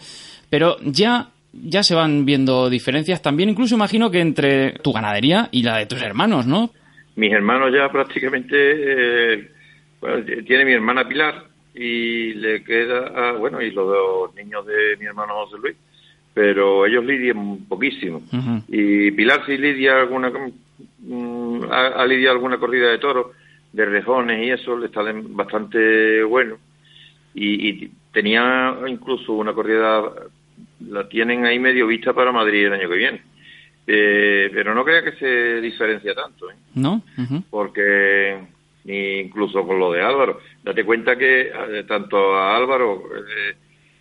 pero 0.49 0.77
ya 0.83 1.29
ya 1.53 1.83
se 1.83 1.95
van 1.95 2.25
viendo 2.25 2.69
diferencias 2.69 3.21
también, 3.21 3.49
incluso 3.49 3.75
imagino 3.75 4.11
que 4.11 4.19
entre 4.19 4.73
tu 4.83 4.91
ganadería 4.91 5.47
y 5.51 5.63
la 5.63 5.77
de 5.77 5.85
tus 5.85 6.01
hermanos, 6.01 6.45
¿no? 6.45 6.69
Mis 7.15 7.31
hermanos 7.31 7.71
ya 7.73 7.89
prácticamente, 7.89 8.55
eh, 8.57 9.51
bueno, 10.01 10.23
tiene 10.45 10.65
mi 10.65 10.73
hermana 10.73 11.07
Pilar 11.07 11.45
y 11.73 12.33
le 12.33 12.61
queda, 12.63 13.11
ah, 13.15 13.31
bueno, 13.37 13.61
y 13.61 13.71
los 13.71 14.35
niños 14.35 14.65
de 14.65 14.97
mi 14.99 15.05
hermano 15.05 15.33
José 15.45 15.57
Luis, 15.61 15.75
pero 16.35 16.85
ellos 16.85 17.05
lidian 17.05 17.65
poquísimo. 17.65 18.21
Y 18.67 19.09
Pilar 19.11 19.45
sí 19.45 19.57
lidia 19.57 20.01
alguna, 20.01 20.29
mm, 20.99 21.61
ha, 21.71 22.05
lidiado 22.05 22.35
alguna 22.35 22.57
corrida 22.57 22.89
de 22.91 22.97
toros, 22.97 23.27
de 23.71 23.85
rejones 23.85 24.45
y 24.45 24.51
eso, 24.51 24.77
le 24.77 24.87
está 24.87 25.01
bastante 25.29 26.21
bueno. 26.23 26.57
Y, 27.33 27.69
y 27.69 27.91
tenía 28.11 28.77
incluso 28.85 29.31
una 29.31 29.53
corrida 29.53 30.03
la 30.89 31.07
tienen 31.07 31.45
ahí 31.45 31.57
medio 31.57 31.87
vista 31.87 32.11
para 32.13 32.33
Madrid 32.33 32.65
el 32.65 32.73
año 32.73 32.89
que 32.89 32.97
viene. 32.97 33.21
Eh, 33.87 34.49
pero 34.53 34.75
no 34.75 34.83
crea 34.83 35.03
que 35.03 35.13
se 35.13 35.61
diferencia 35.61 36.13
tanto, 36.13 36.51
¿eh? 36.51 36.55
¿No? 36.73 37.01
Porque 37.49 38.39
incluso 38.83 39.65
con 39.65 39.79
lo 39.79 39.91
de 39.93 40.01
Álvaro, 40.01 40.41
date 40.63 40.83
cuenta 40.83 41.15
que 41.15 41.51
eh, 41.53 41.83
tanto 41.87 42.35
a 42.35 42.57
Álvaro, 42.57 43.03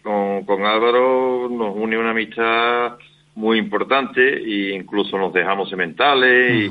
con, 0.04 0.44
con 0.44 0.64
Álvaro 0.64 1.48
nos 1.50 1.74
une 1.74 1.98
una 1.98 2.10
amistad 2.10 2.98
muy 3.34 3.58
importante 3.58 4.36
e 4.36 4.74
incluso 4.74 5.18
nos 5.18 5.32
dejamos 5.32 5.68
sementales 5.68 6.70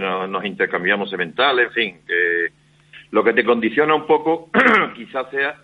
nos, 0.00 0.44
intercambiamos 0.44 1.10
sementales, 1.10 1.66
en 1.66 1.72
fin, 1.72 1.96
que 2.06 2.48
lo 3.10 3.24
que 3.24 3.32
te 3.32 3.44
condiciona 3.44 3.94
un 3.94 4.06
poco 4.06 4.48
quizás 4.94 5.28
sea 5.30 5.56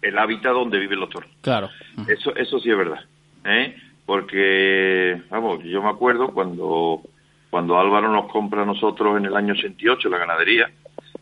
el 0.00 0.18
hábitat 0.18 0.52
donde 0.52 0.78
viven 0.78 1.00
los 1.00 1.10
toros. 1.10 1.30
Claro. 1.42 1.68
Eso, 2.08 2.34
eso 2.34 2.58
sí 2.60 2.70
es 2.70 2.76
verdad. 2.76 3.00
¿eh? 3.44 3.76
Porque, 4.06 5.20
vamos, 5.28 5.62
yo 5.64 5.82
me 5.82 5.90
acuerdo 5.90 6.28
cuando, 6.28 7.02
cuando 7.50 7.78
Álvaro 7.78 8.10
nos 8.10 8.32
compra 8.32 8.62
a 8.62 8.66
nosotros 8.66 9.18
en 9.18 9.26
el 9.26 9.36
año 9.36 9.52
88 9.52 10.08
la 10.08 10.18
ganadería 10.18 10.70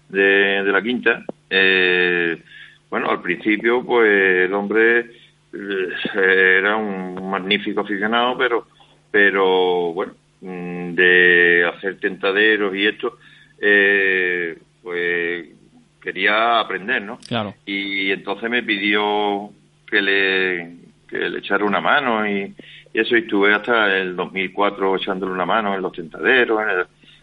de, 0.09 0.62
de 0.62 0.73
la 0.73 0.83
quinta, 0.83 1.25
eh, 1.50 2.41
bueno, 2.90 3.11
al 3.11 3.21
principio, 3.21 3.85
pues 3.85 4.45
el 4.45 4.55
hombre 4.55 5.11
eh, 5.52 6.59
era 6.59 6.76
un 6.76 7.31
magnífico 7.31 7.81
aficionado, 7.81 8.37
pero, 8.38 8.66
pero 9.11 9.93
bueno, 9.93 10.14
mm, 10.40 10.95
de 10.95 11.71
hacer 11.75 11.99
tentaderos 11.99 12.75
y 12.75 12.87
esto, 12.87 13.19
eh, 13.61 14.57
pues 14.83 15.49
quería 16.00 16.61
aprender, 16.61 17.02
¿no? 17.02 17.19
Claro. 17.26 17.55
Y 17.64 18.12
entonces 18.12 18.49
me 18.49 18.62
pidió 18.62 19.50
que 19.90 20.00
le, 20.00 20.76
que 21.09 21.19
le 21.28 21.38
echara 21.38 21.64
una 21.64 21.81
mano 21.81 22.28
y, 22.28 22.55
eso, 22.95 23.16
y 23.16 23.21
estuve 23.21 23.52
hasta 23.52 23.97
el 23.97 24.14
2004 24.14 24.97
echándole 24.97 25.33
una 25.33 25.45
mano 25.45 25.75
en 25.75 25.83
los 25.83 25.93
tentaderos, 25.93 26.61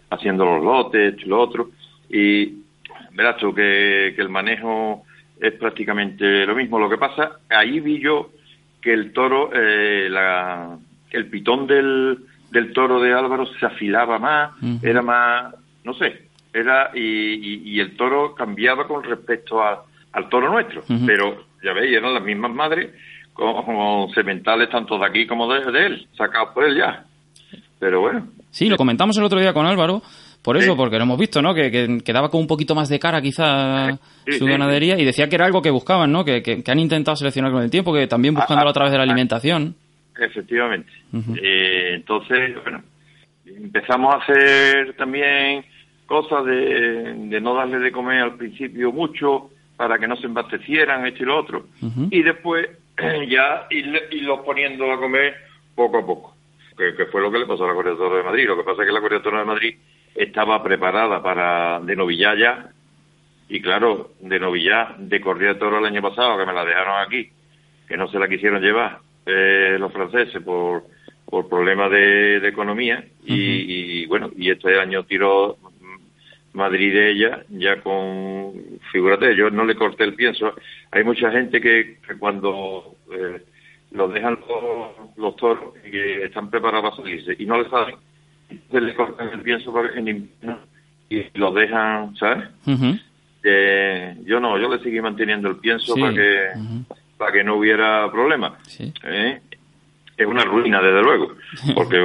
haciendo 0.09 0.45
los 0.45 0.63
lotes, 0.63 1.13
esto 1.13 1.25
y 1.25 1.29
lo 1.29 1.39
otro. 1.39 1.69
Y 2.09 2.53
verás 3.13 3.37
tú 3.37 3.53
que, 3.55 4.13
que 4.15 4.21
el 4.21 4.29
manejo 4.29 5.05
es 5.43 5.53
prácticamente 5.55 6.45
lo 6.45 6.55
mismo. 6.55 6.79
Lo 6.79 6.89
que 6.89 6.97
pasa, 6.97 7.39
ahí 7.49 7.81
vi 7.81 7.99
yo 7.99 8.29
que 8.81 8.93
el 8.93 9.11
toro, 9.11 9.49
eh, 9.53 10.07
la, 10.09 10.77
el 11.11 11.25
pitón 11.27 11.67
del, 11.67 12.17
del 12.49 12.71
toro 12.71 13.01
de 13.01 13.13
Álvaro 13.13 13.45
se 13.59 13.65
afilaba 13.65 14.19
más, 14.19 14.51
era 14.81 15.01
más, 15.01 15.53
no 15.83 15.93
sé, 15.95 16.29
era 16.53 16.91
y, 16.93 17.73
y, 17.73 17.79
el 17.81 17.97
toro 17.97 18.33
cambiaba 18.33 18.87
con 18.87 19.03
respecto 19.03 19.61
al 19.61 20.29
toro 20.29 20.49
nuestro, 20.49 20.83
pero 21.05 21.45
ya 21.61 21.73
veis, 21.73 21.97
eran 21.97 22.13
las 22.13 22.23
mismas 22.23 22.51
madres 22.51 22.91
con, 23.33 24.09
sementales 24.13 24.69
tanto 24.69 24.97
de 24.97 25.05
aquí 25.05 25.27
como 25.27 25.51
de, 25.51 25.85
él, 25.85 26.07
sacados 26.15 26.53
por 26.53 26.63
él 26.63 26.77
ya. 26.77 27.05
Pero 27.79 27.99
bueno. 27.99 28.27
Sí, 28.49 28.69
lo 28.69 28.77
comentamos 28.77 29.17
el 29.17 29.25
otro 29.25 29.39
día 29.39 29.53
con 29.53 29.65
Álvaro, 29.65 30.01
por 30.43 30.57
eso, 30.57 30.75
porque 30.75 30.97
lo 30.97 31.03
hemos 31.03 31.17
visto, 31.17 31.41
¿no? 31.41 31.53
Que, 31.53 31.71
que, 31.71 32.13
daba 32.13 32.29
con 32.29 32.41
un 32.41 32.47
poquito 32.47 32.75
más 32.75 32.89
de 32.89 32.99
cara 32.99 33.21
quizá 33.21 33.97
su 34.27 34.45
ganadería 34.45 34.99
y 34.99 35.05
decía 35.05 35.29
que 35.29 35.35
era 35.35 35.45
algo 35.45 35.61
que 35.61 35.71
buscaban, 35.71 36.11
¿no? 36.11 36.25
Que, 36.25 36.43
que, 36.43 36.63
han 36.67 36.79
intentado 36.79 37.15
seleccionar 37.15 37.51
con 37.51 37.63
el 37.63 37.71
tiempo, 37.71 37.93
que 37.93 38.07
también 38.07 38.35
buscándolo 38.35 38.69
a 38.69 38.73
través 38.73 38.91
de 38.91 38.97
la 38.97 39.03
alimentación. 39.03 39.75
Efectivamente. 40.19 40.91
Eh, 41.41 41.93
entonces, 41.95 42.61
bueno, 42.61 42.83
empezamos 43.45 44.13
a 44.13 44.17
hacer 44.17 44.93
también 44.95 45.63
cosas 46.05 46.45
de, 46.45 47.13
de 47.29 47.41
no 47.41 47.55
darle 47.55 47.79
de 47.79 47.91
comer 47.91 48.21
al 48.21 48.35
principio 48.35 48.91
mucho 48.91 49.49
para 49.77 49.97
que 49.97 50.07
no 50.07 50.15
se 50.17 50.27
embastecieran, 50.27 51.05
esto 51.07 51.23
y 51.23 51.25
lo 51.25 51.39
otro. 51.39 51.65
Y 52.09 52.21
después 52.21 52.67
ya 53.29 53.67
irlos 53.69 54.39
poniendo 54.45 54.91
a 54.91 54.99
comer 54.99 55.35
poco 55.75 55.97
a 55.97 56.05
poco, 56.05 56.35
que, 56.77 57.05
fue 57.05 57.21
lo 57.21 57.31
que 57.31 57.39
le 57.39 57.45
pasó 57.45 57.65
a 57.65 57.69
la 57.69 57.73
Corredora 57.73 58.17
de 58.17 58.23
Madrid. 58.23 58.47
Lo 58.47 58.57
que 58.57 58.63
pasa 58.63 58.81
es 58.81 58.87
que 58.87 58.93
la 58.93 59.01
Corredora 59.01 59.39
de 59.39 59.45
Madrid 59.45 59.75
estaba 60.15 60.63
preparada 60.63 61.21
para 61.21 61.79
de 61.81 61.95
novillar 61.95 62.37
ya, 62.37 62.69
y 63.49 63.61
claro, 63.61 64.11
de 64.19 64.39
novillar, 64.39 64.97
de 64.97 65.21
corrida 65.21 65.53
de 65.53 65.59
toro 65.59 65.79
el 65.79 65.85
año 65.85 66.01
pasado, 66.01 66.37
que 66.37 66.45
me 66.45 66.53
la 66.53 66.65
dejaron 66.65 67.01
aquí, 67.01 67.29
que 67.87 67.97
no 67.97 68.07
se 68.07 68.19
la 68.19 68.27
quisieron 68.27 68.61
llevar 68.61 68.99
eh, 69.25 69.77
los 69.79 69.91
franceses 69.91 70.41
por, 70.41 70.83
por 71.25 71.49
problemas 71.49 71.91
de, 71.91 72.47
economía, 72.47 73.03
y, 73.25 74.05
bueno, 74.07 74.31
y 74.35 74.49
este 74.51 74.79
año 74.79 75.03
tiró 75.03 75.57
Madrid 76.53 76.93
de 76.93 77.11
ella, 77.11 77.43
ya 77.49 77.81
con, 77.81 78.53
figúrate, 78.91 79.35
yo 79.35 79.49
no 79.49 79.65
le 79.65 79.75
corté 79.75 80.03
el 80.03 80.13
pienso. 80.13 80.53
Hay 80.91 81.03
mucha 81.03 81.31
gente 81.31 81.59
que, 81.59 81.97
cuando 82.19 82.95
eh, 83.11 83.41
los 83.91 84.13
dejan 84.13 84.39
los, 85.17 85.35
toros 85.35 85.73
y 85.85 85.91
que 85.91 86.25
están 86.25 86.49
preparados 86.49 86.91
para 86.91 87.03
salirse 87.03 87.35
y 87.37 87.45
no 87.45 87.59
les 87.59 87.69
saben, 87.69 87.95
se 88.71 88.81
les 88.81 88.95
cortan 88.95 89.29
el 89.29 89.41
pienso 89.41 89.73
en 89.95 90.07
invierno 90.07 90.59
y 91.09 91.23
los 91.37 91.53
dejan, 91.53 92.15
¿sabes? 92.15 92.49
eh, 93.43 94.15
yo 94.25 94.39
no, 94.39 94.57
yo 94.57 94.73
le 94.73 94.81
seguí 94.81 95.01
manteniendo 95.01 95.49
el 95.49 95.57
pienso 95.57 95.95
para 95.95 96.13
que 96.13 96.47
para 97.17 97.31
que 97.31 97.43
no 97.43 97.55
hubiera 97.55 98.09
problema. 98.11 98.57
¿Eh? 98.79 99.39
Es 100.17 100.27
una 100.27 100.43
ruina, 100.43 100.81
desde 100.81 101.01
luego, 101.01 101.33
porque 101.75 101.99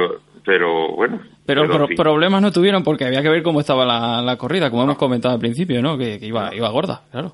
pero 0.45 0.95
bueno. 0.95 1.19
Pero, 1.45 1.87
problemas 1.95 2.41
no 2.41 2.51
tuvieron 2.51 2.83
porque 2.83 3.05
había 3.05 3.21
que 3.21 3.29
ver 3.29 3.43
cómo 3.43 3.59
estaba 3.59 3.85
la, 3.85 4.37
corrida, 4.37 4.69
como 4.69 4.83
hemos 4.83 4.97
comentado 4.97 5.33
al 5.33 5.39
principio, 5.39 5.81
¿no? 5.81 5.97
Que, 5.97 6.19
iba, 6.21 6.53
iba 6.53 6.69
gorda, 6.69 7.01
claro. 7.11 7.33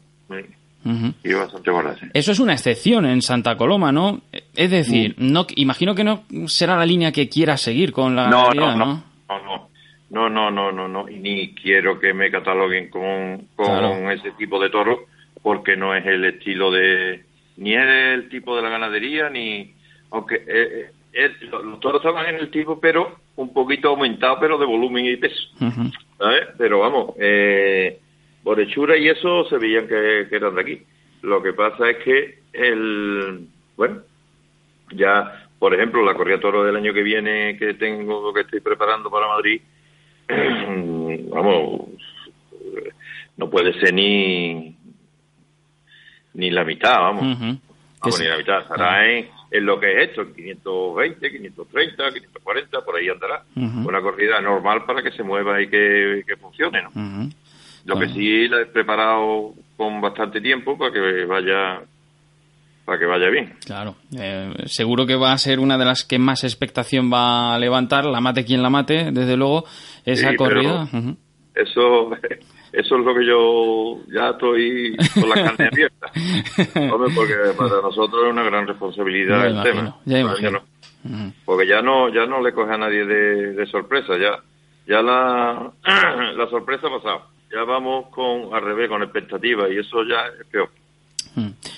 Iba 1.23 1.39
bastante 1.41 1.71
gorda, 1.71 1.95
sí. 1.99 2.07
Eso 2.13 2.31
es 2.31 2.39
una 2.39 2.53
excepción 2.53 3.05
en 3.05 3.21
Santa 3.21 3.57
Coloma, 3.57 3.91
¿no? 3.91 4.21
Es 4.55 4.71
decir, 4.71 5.15
no 5.17 5.45
imagino 5.55 5.95
que 5.95 6.03
no 6.03 6.23
será 6.47 6.77
la 6.77 6.85
línea 6.85 7.11
que 7.11 7.29
quiera 7.29 7.57
seguir 7.57 7.91
con 7.91 8.15
la 8.15 8.27
no, 8.27 8.51
no, 8.51 8.75
no, 8.75 9.03
no, 9.27 9.69
no, 10.09 10.29
no, 10.29 10.51
no, 10.51 10.71
no, 10.71 10.87
no, 10.87 11.05
ni 11.07 11.53
quiero 11.53 11.99
que 11.99 12.13
me 12.13 12.31
cataloguen 12.31 12.89
con, 12.89 13.47
con 13.55 14.11
ese 14.11 14.31
tipo 14.31 14.59
de 14.59 14.69
toro 14.69 15.05
porque 15.41 15.75
no 15.75 15.95
es 15.95 16.05
el 16.05 16.25
estilo 16.25 16.71
de 16.71 17.23
ni 17.57 17.73
es 17.73 17.85
el 17.85 18.29
tipo 18.29 18.55
de 18.55 18.61
la 18.61 18.69
ganadería 18.69 19.29
ni 19.29 19.73
aunque 20.11 20.35
eh, 20.47 20.91
eh 21.13 21.31
los 21.41 21.79
toros 21.79 22.01
estaban 22.01 22.27
en 22.27 22.41
el 22.41 22.51
tipo, 22.51 22.79
pero 22.79 23.15
un 23.37 23.53
poquito 23.53 23.89
aumentado, 23.89 24.37
pero 24.39 24.57
de 24.57 24.65
volumen 24.65 25.05
y 25.05 25.17
peso. 25.17 25.47
Pero 26.57 26.79
vamos, 26.79 27.15
eh, 27.19 27.99
por 28.43 28.59
hechura 28.59 28.97
y 28.97 29.07
eso 29.09 29.45
se 29.45 29.57
veían 29.57 29.87
que, 29.87 30.27
eran 30.31 30.55
de 30.55 30.61
aquí. 30.61 30.81
Lo 31.21 31.41
que 31.41 31.53
pasa 31.53 31.89
es 31.89 31.97
que 32.03 32.39
el, 32.53 33.47
bueno, 33.75 34.01
ya, 34.91 35.47
por 35.57 35.73
ejemplo, 35.73 36.03
la 36.03 36.13
corrida 36.13 36.39
toro 36.39 36.63
del 36.63 36.75
año 36.75 36.93
que 36.93 37.03
viene 37.03 37.57
que 37.57 37.73
tengo, 37.75 38.33
que 38.33 38.41
estoy 38.41 38.59
preparando 38.59 39.09
para 39.09 39.27
Madrid, 39.27 39.61
vamos, 41.29 41.89
no 43.37 43.49
puede 43.49 43.73
ser 43.79 43.93
ni 43.93 44.75
ni 46.33 46.51
la 46.51 46.65
mitad, 46.65 46.99
vamos. 46.99 47.39
Vamos, 48.01 48.19
ni 48.19 48.27
la 48.27 48.37
mitad. 48.37 48.61
Estará 48.61 49.09
en 49.09 49.29
en 49.51 49.65
lo 49.65 49.79
que 49.79 49.91
es 49.91 50.09
esto, 50.09 50.33
520, 50.33 51.31
530, 51.31 52.11
540, 52.11 52.81
por 52.81 52.95
ahí 52.97 53.07
andará. 53.07 53.43
Una 53.55 54.01
corrida 54.01 54.41
normal 54.41 54.83
para 54.85 55.01
que 55.01 55.11
se 55.11 55.23
mueva 55.23 55.61
y 55.61 55.69
que, 55.69 56.23
funcione, 56.39 56.81
¿no? 56.83 56.91
Lo 57.85 57.99
que 57.99 58.09
sí 58.09 58.47
la 58.47 58.61
he 58.61 58.65
preparado 58.65 59.53
con 59.77 60.01
bastante 60.01 60.41
tiempo 60.41 60.77
para 60.77 60.91
que 60.91 61.25
vaya 61.25 61.81
para 62.85 62.99
que 62.99 63.05
vaya 63.05 63.29
bien. 63.29 63.55
Claro, 63.65 63.95
eh, 64.17 64.53
seguro 64.67 65.05
que 65.05 65.15
va 65.15 65.33
a 65.33 65.37
ser 65.37 65.59
una 65.59 65.77
de 65.77 65.85
las 65.85 66.03
que 66.03 66.19
más 66.19 66.43
expectación 66.43 67.11
va 67.11 67.55
a 67.55 67.59
levantar, 67.59 68.05
la 68.05 68.21
mate 68.21 68.45
quien 68.45 68.61
la 68.61 68.69
mate, 68.69 69.11
desde 69.11 69.35
luego, 69.35 69.65
esa 70.05 70.35
corrida. 70.35 70.87
Eso 71.55 72.11
eso 72.75 72.97
es 72.97 73.05
lo 73.05 73.15
que 73.15 73.25
yo 73.25 73.99
ya 74.13 74.31
estoy 74.31 74.95
con 75.13 75.29
la 75.29 75.35
carne 75.35 75.69
abierta. 75.71 76.11
Hombre, 76.93 77.13
porque 77.15 77.33
para 77.57 77.81
nosotros 77.81 78.25
es 78.25 78.31
una 78.31 78.43
gran 78.43 78.67
responsabilidad 78.67 79.47
el 79.47 79.63
tema. 79.63 79.97
Ya 80.05 80.19
imagino. 80.19 80.61
Porque 81.45 81.67
ya 81.67 81.81
no, 81.81 82.09
ya 82.09 82.25
no 82.25 82.41
le 82.41 82.51
coge 82.51 82.73
a 82.73 82.77
nadie 82.77 83.05
de, 83.05 83.65
sorpresa, 83.67 84.17
ya, 84.17 84.39
ya 84.87 85.01
la, 85.01 85.71
la 86.35 86.49
sorpresa 86.49 86.87
ha 86.87 86.99
pasado. 86.99 87.21
Ya 87.51 87.63
vamos 87.63 88.07
con 88.09 88.53
al 88.53 88.61
revés, 88.61 88.89
con 88.89 89.03
expectativa, 89.03 89.69
y 89.69 89.77
eso 89.77 90.03
ya 90.03 90.27
es 90.39 90.45
peor. 90.47 90.69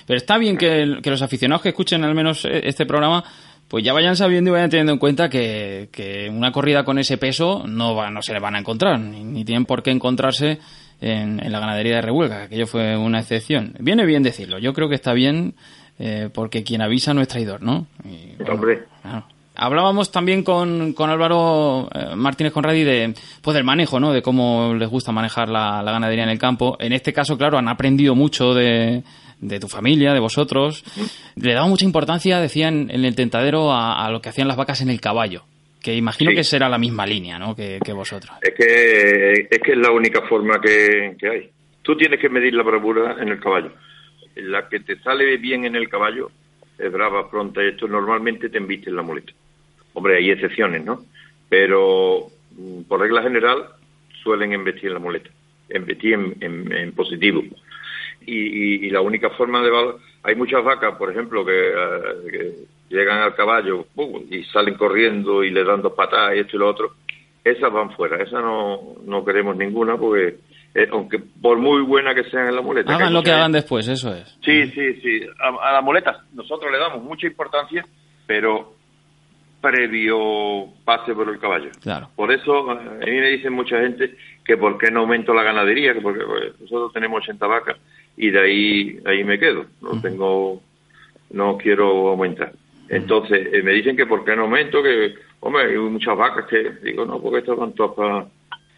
Pero 0.06 0.16
está 0.16 0.38
bien 0.38 0.56
que, 0.56 0.98
que 1.02 1.10
los 1.10 1.22
aficionados 1.22 1.62
que 1.62 1.70
escuchen 1.70 2.04
al 2.04 2.14
menos 2.14 2.44
eh, 2.44 2.60
este 2.64 2.86
programa 2.86 3.24
pues 3.68 3.84
ya 3.84 3.92
vayan 3.92 4.16
sabiendo 4.16 4.50
y 4.50 4.52
vayan 4.54 4.70
teniendo 4.70 4.92
en 4.92 4.98
cuenta 4.98 5.28
que, 5.28 5.90
que 5.92 6.30
una 6.30 6.52
corrida 6.52 6.84
con 6.84 6.98
ese 6.98 7.18
peso 7.18 7.64
no, 7.66 7.94
va, 7.94 8.10
no 8.10 8.22
se 8.22 8.32
le 8.32 8.40
van 8.40 8.54
a 8.54 8.60
encontrar, 8.60 8.98
ni, 8.98 9.22
ni 9.24 9.44
tienen 9.44 9.66
por 9.66 9.82
qué 9.82 9.90
encontrarse 9.90 10.58
en, 11.00 11.40
la 11.50 11.60
ganadería 11.60 11.96
de 11.96 12.02
Revuelga, 12.02 12.38
que 12.38 12.44
aquello 12.44 12.66
fue 12.66 12.96
una 12.96 13.20
excepción. 13.20 13.74
Viene 13.78 14.06
bien 14.06 14.22
decirlo, 14.22 14.58
yo 14.58 14.72
creo 14.72 14.88
que 14.88 14.94
está 14.94 15.12
bien 15.12 15.54
eh, 15.98 16.30
porque 16.32 16.64
quien 16.64 16.82
avisa 16.82 17.14
no 17.14 17.20
es 17.20 17.28
traidor, 17.28 17.62
¿no? 17.62 17.86
Hombre. 18.50 18.84
Hablábamos 19.60 20.12
también 20.12 20.44
con, 20.44 20.92
con 20.92 21.10
Álvaro 21.10 21.88
eh, 21.92 22.14
Martínez 22.14 22.52
Conradi 22.52 22.84
de, 22.84 23.14
pues 23.42 23.54
del 23.56 23.64
manejo, 23.64 23.98
¿no? 23.98 24.12
De 24.12 24.22
cómo 24.22 24.72
les 24.74 24.88
gusta 24.88 25.10
manejar 25.10 25.48
la, 25.48 25.82
ganadería 25.82 26.22
en 26.22 26.30
el 26.30 26.38
campo. 26.38 26.76
En 26.78 26.92
este 26.92 27.12
caso, 27.12 27.36
claro, 27.36 27.58
han 27.58 27.68
aprendido 27.68 28.14
mucho 28.14 28.54
de, 28.54 29.02
de 29.40 29.60
tu 29.60 29.68
familia, 29.68 30.12
de 30.12 30.20
vosotros. 30.20 30.84
Le 31.36 31.54
daba 31.54 31.66
mucha 31.66 31.84
importancia, 31.84 32.40
decían, 32.40 32.90
en 32.90 33.04
el 33.04 33.14
tentadero 33.14 33.72
a, 33.72 34.10
lo 34.10 34.20
que 34.20 34.28
hacían 34.28 34.48
las 34.48 34.56
vacas 34.56 34.80
en 34.80 34.90
el 34.90 35.00
caballo 35.00 35.44
que 35.82 35.94
imagino 35.94 36.32
que 36.32 36.42
será 36.42 36.68
la 36.68 36.76
misma 36.76 37.06
línea, 37.06 37.38
¿no? 37.38 37.54
Que, 37.54 37.78
vosotros. 37.94 38.36
Es 38.42 38.52
que, 38.52 39.46
es 39.48 39.60
que 39.62 39.72
es 39.72 39.78
la 39.78 39.92
única 39.92 40.22
forma 40.22 40.60
que, 40.60 41.16
hay. 41.22 41.50
Tú 41.82 41.96
tienes 41.96 42.20
que 42.20 42.28
medir 42.28 42.52
la 42.52 42.64
bravura 42.64 43.16
en 43.20 43.28
el 43.28 43.40
caballo. 43.40 43.72
La 44.34 44.68
que 44.68 44.80
te 44.80 44.98
sale 44.98 45.36
bien 45.36 45.64
en 45.64 45.76
el 45.76 45.88
caballo 45.88 46.30
es 46.76 46.92
brava, 46.92 47.30
pronta. 47.30 47.62
Esto 47.62 47.86
normalmente 47.86 48.48
te 48.48 48.58
embiste 48.58 48.90
en 48.90 48.96
la 48.96 49.02
muleta. 49.02 49.32
Hombre, 49.94 50.16
hay 50.16 50.30
excepciones, 50.30 50.84
¿no? 50.84 51.04
Pero 51.48 52.26
mm, 52.56 52.82
por 52.82 53.00
regla 53.00 53.22
general 53.22 53.68
suelen 54.22 54.52
embestir 54.52 54.88
en 54.88 54.94
la 54.94 55.00
muleta. 55.00 55.30
Embestir 55.68 56.14
en, 56.14 56.72
en, 56.72 56.92
positivo. 56.92 57.42
Y, 58.30 58.90
la 58.90 59.00
única 59.00 59.30
forma 59.30 59.62
de... 59.62 59.70
Hay 60.22 60.34
muchas 60.34 60.62
vacas, 60.62 60.96
por 60.96 61.10
ejemplo, 61.10 61.44
que 61.44 61.52
eh, 61.52 62.54
llegan 62.88 63.22
al 63.22 63.34
caballo 63.34 63.86
y 64.30 64.44
salen 64.44 64.74
corriendo 64.74 65.44
y 65.44 65.50
le 65.50 65.64
dan 65.64 65.82
dos 65.82 65.92
patadas 65.92 66.36
y 66.36 66.40
esto 66.40 66.56
y 66.56 66.58
lo 66.58 66.68
otro, 66.68 66.92
esas 67.44 67.72
van 67.72 67.90
fuera, 67.92 68.16
esas 68.16 68.42
no, 68.42 68.96
no 69.04 69.24
queremos 69.24 69.56
ninguna 69.56 69.96
porque 69.96 70.36
eh, 70.74 70.88
aunque 70.92 71.18
por 71.18 71.58
muy 71.58 71.82
buena 71.82 72.14
que 72.14 72.24
sean 72.24 72.48
en 72.48 72.56
la 72.56 72.62
muleta. 72.62 72.94
Hagan 72.94 73.12
lo 73.12 73.22
que 73.22 73.32
hagan 73.32 73.52
después, 73.52 73.88
eso 73.88 74.14
es. 74.14 74.36
Sí, 74.44 74.70
sí, 74.70 75.00
sí. 75.00 75.20
A, 75.40 75.72
la 75.72 75.80
muleta 75.80 76.24
nosotros 76.34 76.70
le 76.70 76.78
damos 76.78 77.02
mucha 77.02 77.26
importancia, 77.26 77.84
pero 78.26 78.74
previo 79.60 80.66
pase 80.84 81.14
por 81.14 81.28
el 81.28 81.38
caballo. 81.38 81.70
Claro. 81.82 82.10
Por 82.14 82.32
eso 82.32 82.70
a 82.70 82.74
mí 82.74 83.10
me 83.10 83.30
dicen 83.30 83.52
mucha 83.52 83.80
gente 83.80 84.14
que 84.44 84.56
por 84.56 84.78
qué 84.78 84.90
no 84.90 85.00
aumento 85.00 85.34
la 85.34 85.42
ganadería, 85.42 85.94
que 85.94 86.00
porque 86.00 86.24
pues, 86.24 86.60
nosotros 86.60 86.92
tenemos 86.92 87.22
80 87.22 87.46
vacas 87.46 87.76
y 88.18 88.30
de 88.30 88.40
ahí 88.40 89.00
ahí 89.06 89.24
me 89.24 89.38
quedo, 89.38 89.66
no 89.80 90.00
tengo 90.02 90.60
no 91.30 91.56
quiero 91.56 92.08
aumentar. 92.08 92.52
Entonces, 92.88 93.48
eh, 93.52 93.62
me 93.62 93.72
dicen 93.72 93.96
que 93.96 94.06
por 94.06 94.24
qué 94.24 94.34
no 94.34 94.42
aumento, 94.42 94.82
que, 94.82 95.14
hombre, 95.40 95.64
hay 95.64 95.76
muchas 95.76 96.16
vacas 96.16 96.46
que, 96.46 96.70
digo, 96.82 97.04
no, 97.04 97.20
porque 97.20 97.38
estas 97.38 97.56
van 97.56 97.74
todas 97.74 97.94
para, 97.94 98.26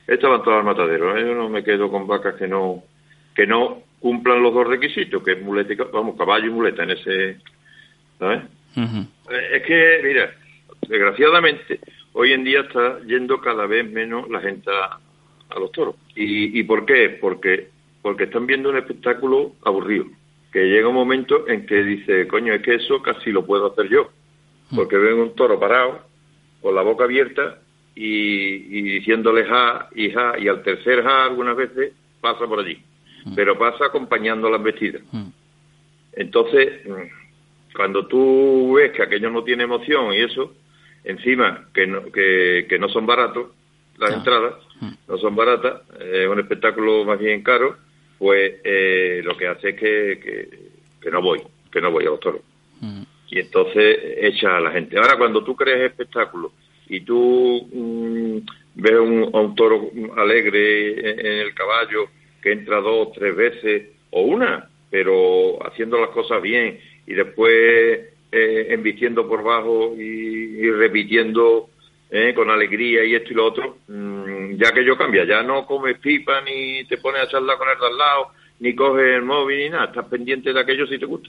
estas 0.07 0.31
van 0.31 0.43
todas 0.43 0.59
al 0.59 0.65
matadero, 0.65 1.17
¿eh? 1.17 1.23
yo 1.23 1.35
no 1.35 1.49
me 1.49 1.63
quedo 1.63 1.91
con 1.91 2.07
vacas 2.07 2.35
que 2.35 2.49
no, 2.49 2.83
que 3.35 3.47
no 3.47 3.83
cumplan 4.01 4.43
los 4.43 4.53
dos 4.53 4.67
requisitos, 4.67 5.23
que 5.23 5.33
es 5.33 5.43
muleta, 5.43 5.85
vamos, 5.93 6.17
caballo 6.19 6.47
y 6.47 6.51
muleta 6.51 6.83
en 6.83 6.91
ese, 6.91 7.37
¿sabes? 8.19 8.43
Es 9.53 9.63
que, 9.63 10.01
mira, 10.03 10.35
desgraciadamente, 10.89 11.79
hoy 12.13 12.33
en 12.33 12.45
día 12.45 12.61
está 12.61 13.01
yendo 13.07 13.41
cada 13.41 13.67
vez 13.67 13.89
menos 13.89 14.29
la 14.29 14.41
gente 14.41 14.71
a, 14.71 14.99
los 15.59 15.73
toros. 15.73 15.97
¿Y, 16.15 16.59
¿Y 16.59 16.63
por 16.63 16.87
qué? 16.87 17.19
Porque, 17.21 17.69
porque 18.03 18.25
están 18.25 18.47
viendo 18.47 18.71
un 18.71 18.77
espectáculo 18.77 19.53
aburrido. 19.65 20.07
Que 20.53 20.65
llega 20.65 20.89
un 20.89 20.95
momento 20.95 21.47
en 21.49 21.67
que 21.67 21.83
dice, 21.85 22.27
coño, 22.27 22.53
es 22.53 22.63
que 22.63 22.75
eso 22.75 23.01
casi 23.03 23.31
lo 23.31 23.47
puedo 23.47 23.71
hacer 23.71 23.89
yo. 23.89 24.11
Porque 24.75 24.97
ven 24.97 25.19
un 25.19 25.35
toro 25.35 25.59
parado, 25.59 26.11
con 26.61 26.75
la 26.75 26.83
boca 26.83 27.05
abierta 27.05 27.59
y, 27.95 28.83
diciéndole 28.83 29.45
ja 29.45 29.89
y 29.95 30.11
ja, 30.11 30.39
y 30.39 30.49
al 30.49 30.63
tercer 30.63 31.03
ja 31.03 31.25
algunas 31.25 31.57
veces 31.57 31.93
pasa 32.21 32.47
por 32.47 32.61
allí, 32.61 32.83
pero 33.35 33.59
pasa 33.59 33.87
acompañando 33.87 34.51
las 34.51 34.63
vestidas. 34.63 35.03
Entonces, 36.13 36.87
mm, 36.87 37.75
cuando 37.75 38.07
tú 38.07 38.75
ves 38.75 38.93
que 38.93 39.03
aquello 39.03 39.31
no 39.31 39.43
tiene 39.45 39.65
emoción 39.65 40.13
y 40.13 40.19
eso, 40.19 40.55
encima 41.05 41.69
que 41.73 41.87
no, 41.87 42.05
que, 42.13 42.77
no 42.79 42.89
son 42.89 43.07
baratos 43.07 43.49
las 43.97 44.13
entradas, 44.13 44.55
no 45.09 45.19
son 45.19 45.37
baratas, 45.37 45.83
es 46.01 46.27
un 46.27 46.41
espectáculo 46.41 47.05
más 47.05 47.19
bien 47.19 47.43
caro, 47.43 47.77
pues 48.21 48.57
eh, 48.65 49.23
lo 49.25 49.35
que 49.35 49.47
hace 49.47 49.71
es 49.71 49.77
que, 49.77 50.51
que, 51.01 51.11
no 51.11 51.23
voy, 51.23 51.41
que 51.73 51.81
no 51.81 51.91
voy 51.91 52.05
a 52.05 52.11
los 52.11 52.21
toros. 52.21 52.43
Y 53.31 53.39
entonces 53.39 53.99
echa 54.19 54.59
a 54.59 54.61
la 54.61 54.73
gente. 54.73 54.99
Ahora, 54.99 55.17
cuando 55.17 55.43
tú 55.43 55.57
crees 55.57 55.91
espectáculo 55.91 56.53
y 56.87 57.01
tú 57.01 57.67
mm, 57.73 58.39
ves 58.75 58.99
un, 59.01 59.31
a 59.33 59.41
un 59.41 59.55
toro 59.55 59.91
alegre 60.19 61.13
en, 61.13 61.47
el 61.47 61.55
caballo 61.55 62.11
que 62.43 62.53
entra 62.53 62.83
dos, 62.83 63.13
tres 63.15 63.35
veces 63.35 63.89
o 64.11 64.21
una, 64.21 64.69
pero 64.91 65.59
haciendo 65.67 65.99
las 65.99 66.11
cosas 66.11 66.43
bien 66.43 66.79
y 67.07 67.15
después 67.15 68.01
eh, 68.33 68.67
embistiendo 68.69 69.27
por 69.27 69.43
bajo 69.43 69.95
y, 69.97 70.71
repitiendo 70.73 71.71
eh, 72.11 72.35
con 72.35 72.51
alegría 72.51 73.05
y 73.05 73.15
esto 73.15 73.33
y 73.33 73.35
lo 73.35 73.47
otro, 73.47 73.77
mm, 73.89 74.57
ya 74.57 74.73
que 74.73 74.85
yo 74.85 74.97
cambia, 74.97 75.25
ya 75.25 75.43
no 75.43 75.65
comes 75.65 75.99
pipa 75.99 76.41
ni 76.41 76.85
te 76.85 76.99
pones 76.99 77.23
a 77.23 77.29
charlar 77.29 77.57
con 77.57 77.69
el 77.69 77.79
de 77.79 77.87
al 77.87 77.97
lado, 77.97 78.27
ni 78.61 78.75
coges 78.75 79.17
el 79.17 79.23
móvil 79.23 79.59
ni 79.59 79.71
nada, 79.71 79.87
estás 79.87 80.07
pendiente 80.07 80.53
de 80.53 80.61
aquello 80.61 80.87
si 80.87 80.99
te 80.99 81.07
gusta. 81.07 81.29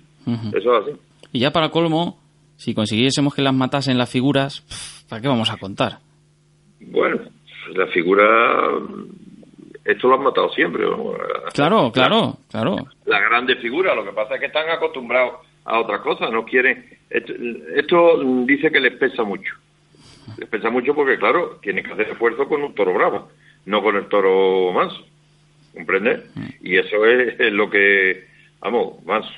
Eso 0.54 0.78
es 0.78 0.84
así. 0.84 1.00
Y 1.32 1.40
ya 1.40 1.52
para 1.52 1.70
colmo, 1.70 2.20
si 2.58 2.74
consiguiésemos 2.74 3.34
que 3.34 3.42
las 3.42 3.54
matasen 3.54 3.98
las 3.98 4.12
figuras, 4.12 4.64
¿para 5.10 5.22
qué 5.22 5.28
vamos 5.28 5.50
a 5.52 5.58
contar? 5.58 6.00
Bueno, 6.80 7.20
la 7.76 7.88
figura, 7.88 8.26
esto 9.86 10.08
lo 10.08 10.16
han 10.16 10.24
matado 10.24 10.50
siempre. 10.50 10.84
Claro, 11.54 11.92
claro, 11.92 12.38
claro. 12.50 12.76
La 13.06 13.20
grande 13.20 13.56
figura, 13.58 13.96
lo 13.96 14.04
que 14.04 14.12
pasa 14.12 14.36
es 14.36 14.40
que 14.40 14.48
están 14.48 14.70
acostumbrados 14.70 15.36
a 15.66 15.80
otra 15.80 16.02
cosa, 16.02 16.30
no 16.30 16.44
quieren. 16.44 16.86
Esto, 17.10 18.20
dice 18.46 18.72
que 18.72 18.80
les 18.80 18.94
pesa 18.98 19.24
mucho. 19.24 19.54
Les 20.38 20.50
pesa 20.50 20.70
mucho 20.70 20.94
porque, 20.94 21.18
claro, 21.18 21.60
tienen 21.62 21.84
que 21.84 21.94
hacer 21.94 22.10
esfuerzo 22.10 22.48
con 22.48 22.64
un 22.64 22.74
toro 22.74 22.94
bravo, 22.94 23.30
no 23.66 23.82
con 23.82 23.96
el 23.96 24.08
toro 24.08 24.72
manso. 24.74 25.06
¿Comprendes? 25.74 26.24
Mm. 26.36 26.50
Y 26.62 26.78
eso 26.78 27.06
es, 27.06 27.54
lo 27.54 27.70
que, 27.70 28.26
vamos, 28.60 29.04
manso. 29.06 29.32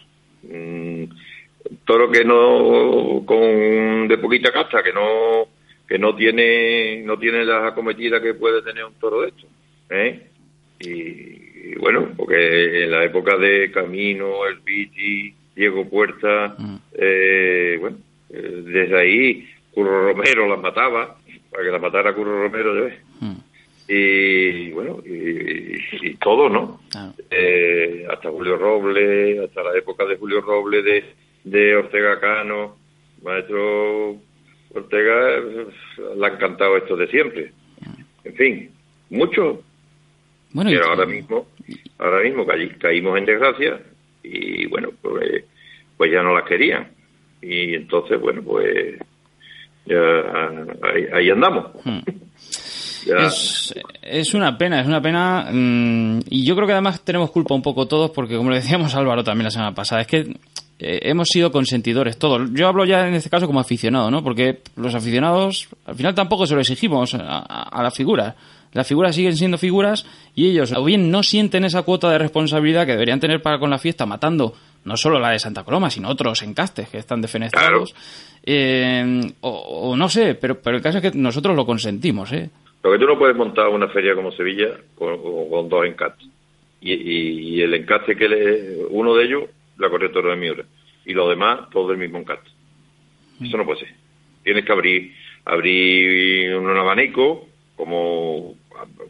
Mm, 0.43 1.05
toro 1.85 2.11
que 2.11 2.23
no 2.23 3.23
con 3.25 4.07
de 4.07 4.17
poquita 4.17 4.51
casta 4.51 4.83
que 4.83 4.91
no 4.91 5.47
que 5.87 5.97
no 5.97 6.15
tiene 6.15 7.01
no 7.05 7.17
tiene 7.17 7.45
la 7.45 7.67
acometida 7.67 8.21
que 8.21 8.33
puede 8.33 8.61
tener 8.61 8.85
un 8.85 8.93
toro 8.95 9.21
de 9.21 9.29
esto 9.29 9.47
¿eh? 9.89 10.27
y, 10.79 11.75
bueno 11.75 12.09
porque 12.15 12.83
en 12.83 12.91
la 12.91 13.03
época 13.05 13.37
de 13.37 13.71
Camino 13.71 14.45
el 14.45 14.59
Piti 14.59 15.33
Diego 15.55 15.89
Puerta 15.89 16.55
mm. 16.57 16.75
eh, 16.93 17.77
bueno 17.79 17.97
eh, 18.29 18.63
desde 18.65 18.99
ahí 18.99 19.49
Curro 19.73 20.13
Romero 20.13 20.47
las 20.47 20.59
mataba 20.59 21.17
para 21.51 21.63
que 21.63 21.71
las 21.71 21.81
matara 21.81 22.13
Curro 22.13 22.43
Romero 22.43 22.89
mm. 23.19 23.35
y 23.87 24.71
bueno 24.71 24.99
y, 25.05 26.15
todo 26.15 26.47
no 26.47 26.79
eh, 27.29 28.07
hasta 28.09 28.29
Julio 28.29 28.57
Roble 28.57 29.43
hasta 29.43 29.63
la 29.63 29.77
época 29.77 30.05
de 30.05 30.17
Julio 30.17 30.41
Roble 30.41 30.81
de 30.81 31.03
de 31.43 31.75
Ortega 31.75 32.19
Cano, 32.19 32.77
maestro 33.21 34.17
Ortega, 34.73 35.39
le 36.15 36.25
ha 36.25 36.29
encantado 36.29 36.77
esto 36.77 36.95
de 36.95 37.07
siempre. 37.07 37.51
En 38.23 38.35
fin, 38.35 38.71
mucho. 39.09 39.61
Bueno, 40.51 40.69
pero 40.71 40.85
ahora 40.85 41.05
mismo, 41.05 41.47
ahora 41.97 42.21
mismo 42.21 42.45
caímos 42.79 43.17
en 43.17 43.25
desgracia 43.25 43.81
y 44.23 44.65
bueno, 44.67 44.89
pues, 45.01 45.43
pues 45.97 46.11
ya 46.11 46.23
no 46.23 46.33
las 46.33 46.45
querían. 46.45 46.91
Y 47.41 47.75
entonces, 47.75 48.19
bueno, 48.19 48.41
pues 48.41 48.97
ahí, 51.13 51.29
andamos. 51.29 51.67
Hmm. 51.83 51.99
Es, 53.05 53.73
es, 54.01 54.33
una 54.33 54.57
pena, 54.57 54.79
es 54.79 54.87
una 54.87 55.01
pena. 55.01 55.49
Mm, 55.51 56.19
y 56.29 56.45
yo 56.45 56.55
creo 56.55 56.65
que 56.65 56.71
además 56.71 57.01
tenemos 57.01 57.31
culpa 57.31 57.53
un 57.53 57.61
poco 57.61 57.85
todos, 57.85 58.11
porque 58.11 58.37
como 58.37 58.49
le 58.49 58.55
decíamos 58.55 58.95
a 58.95 58.99
Álvaro 58.99 59.25
también 59.25 59.43
la 59.43 59.51
semana 59.51 59.75
pasada, 59.75 60.03
es 60.03 60.07
que 60.07 60.19
eh, 60.79 60.99
hemos 61.01 61.27
sido 61.27 61.51
consentidores 61.51 62.17
todos. 62.17 62.49
Yo 62.53 62.65
hablo 62.65 62.85
ya 62.85 63.05
en 63.05 63.13
este 63.13 63.29
caso 63.29 63.45
como 63.45 63.59
aficionado, 63.59 64.09
¿no? 64.09 64.23
Porque 64.23 64.61
los 64.77 64.95
aficionados, 64.95 65.67
al 65.85 65.95
final 65.95 66.15
tampoco 66.15 66.47
se 66.47 66.55
lo 66.55 66.61
exigimos 66.61 67.13
a, 67.15 67.39
a 67.39 67.83
las 67.83 67.93
figuras. 67.93 68.35
Las 68.71 68.87
figuras 68.87 69.15
siguen 69.15 69.37
siendo 69.37 69.57
figuras 69.57 70.05
y 70.33 70.47
ellos 70.47 70.73
o 70.75 70.83
bien 70.83 71.11
no 71.11 71.23
sienten 71.23 71.63
esa 71.63 71.83
cuota 71.83 72.09
de 72.09 72.17
responsabilidad 72.17 72.85
que 72.85 72.93
deberían 72.93 73.19
tener 73.19 73.41
para 73.41 73.59
con 73.59 73.69
la 73.69 73.77
fiesta, 73.77 74.05
matando 74.05 74.55
no 74.85 74.97
solo 74.97 75.19
la 75.19 75.31
de 75.31 75.39
Santa 75.39 75.63
Coloma, 75.63 75.89
sino 75.89 76.09
otros 76.09 76.41
encastes 76.41 76.89
que 76.89 76.97
están 76.97 77.21
defenestrados. 77.21 77.95
Eh, 78.45 79.21
o, 79.41 79.95
no 79.95 80.09
sé, 80.09 80.35
pero, 80.35 80.59
pero 80.59 80.77
el 80.77 80.83
caso 80.83 80.97
es 80.97 81.11
que 81.11 81.17
nosotros 81.17 81.55
lo 81.55 81.65
consentimos, 81.65 82.31
¿eh? 82.33 82.49
Lo 82.83 82.91
que 82.91 82.99
tú 82.99 83.05
no 83.05 83.17
puedes 83.17 83.35
montar 83.35 83.69
una 83.69 83.87
feria 83.87 84.13
como 84.13 84.31
Sevilla 84.33 84.77
con, 84.95 85.69
dos 85.69 85.85
encastes. 85.85 86.27
Y, 86.81 87.61
el 87.61 87.73
encaste 87.73 88.17
que 88.17 88.27
le, 88.27 88.85
uno 88.89 89.15
de 89.15 89.23
ellos 89.23 89.43
la 89.77 89.89
corriente 89.89 90.21
de 90.21 90.35
Miura. 90.35 90.65
Y 91.05 91.13
lo 91.13 91.29
demás, 91.29 91.69
todo 91.71 91.87
del 91.89 91.97
mismo 91.97 92.17
encanto. 92.17 92.51
Eso 93.41 93.57
no 93.57 93.65
puede 93.65 93.79
ser. 93.79 93.89
Tienes 94.43 94.65
que 94.65 94.71
abrir, 94.73 95.13
abrir 95.45 96.55
un 96.55 96.77
abanico, 96.77 97.47
como, 97.77 98.55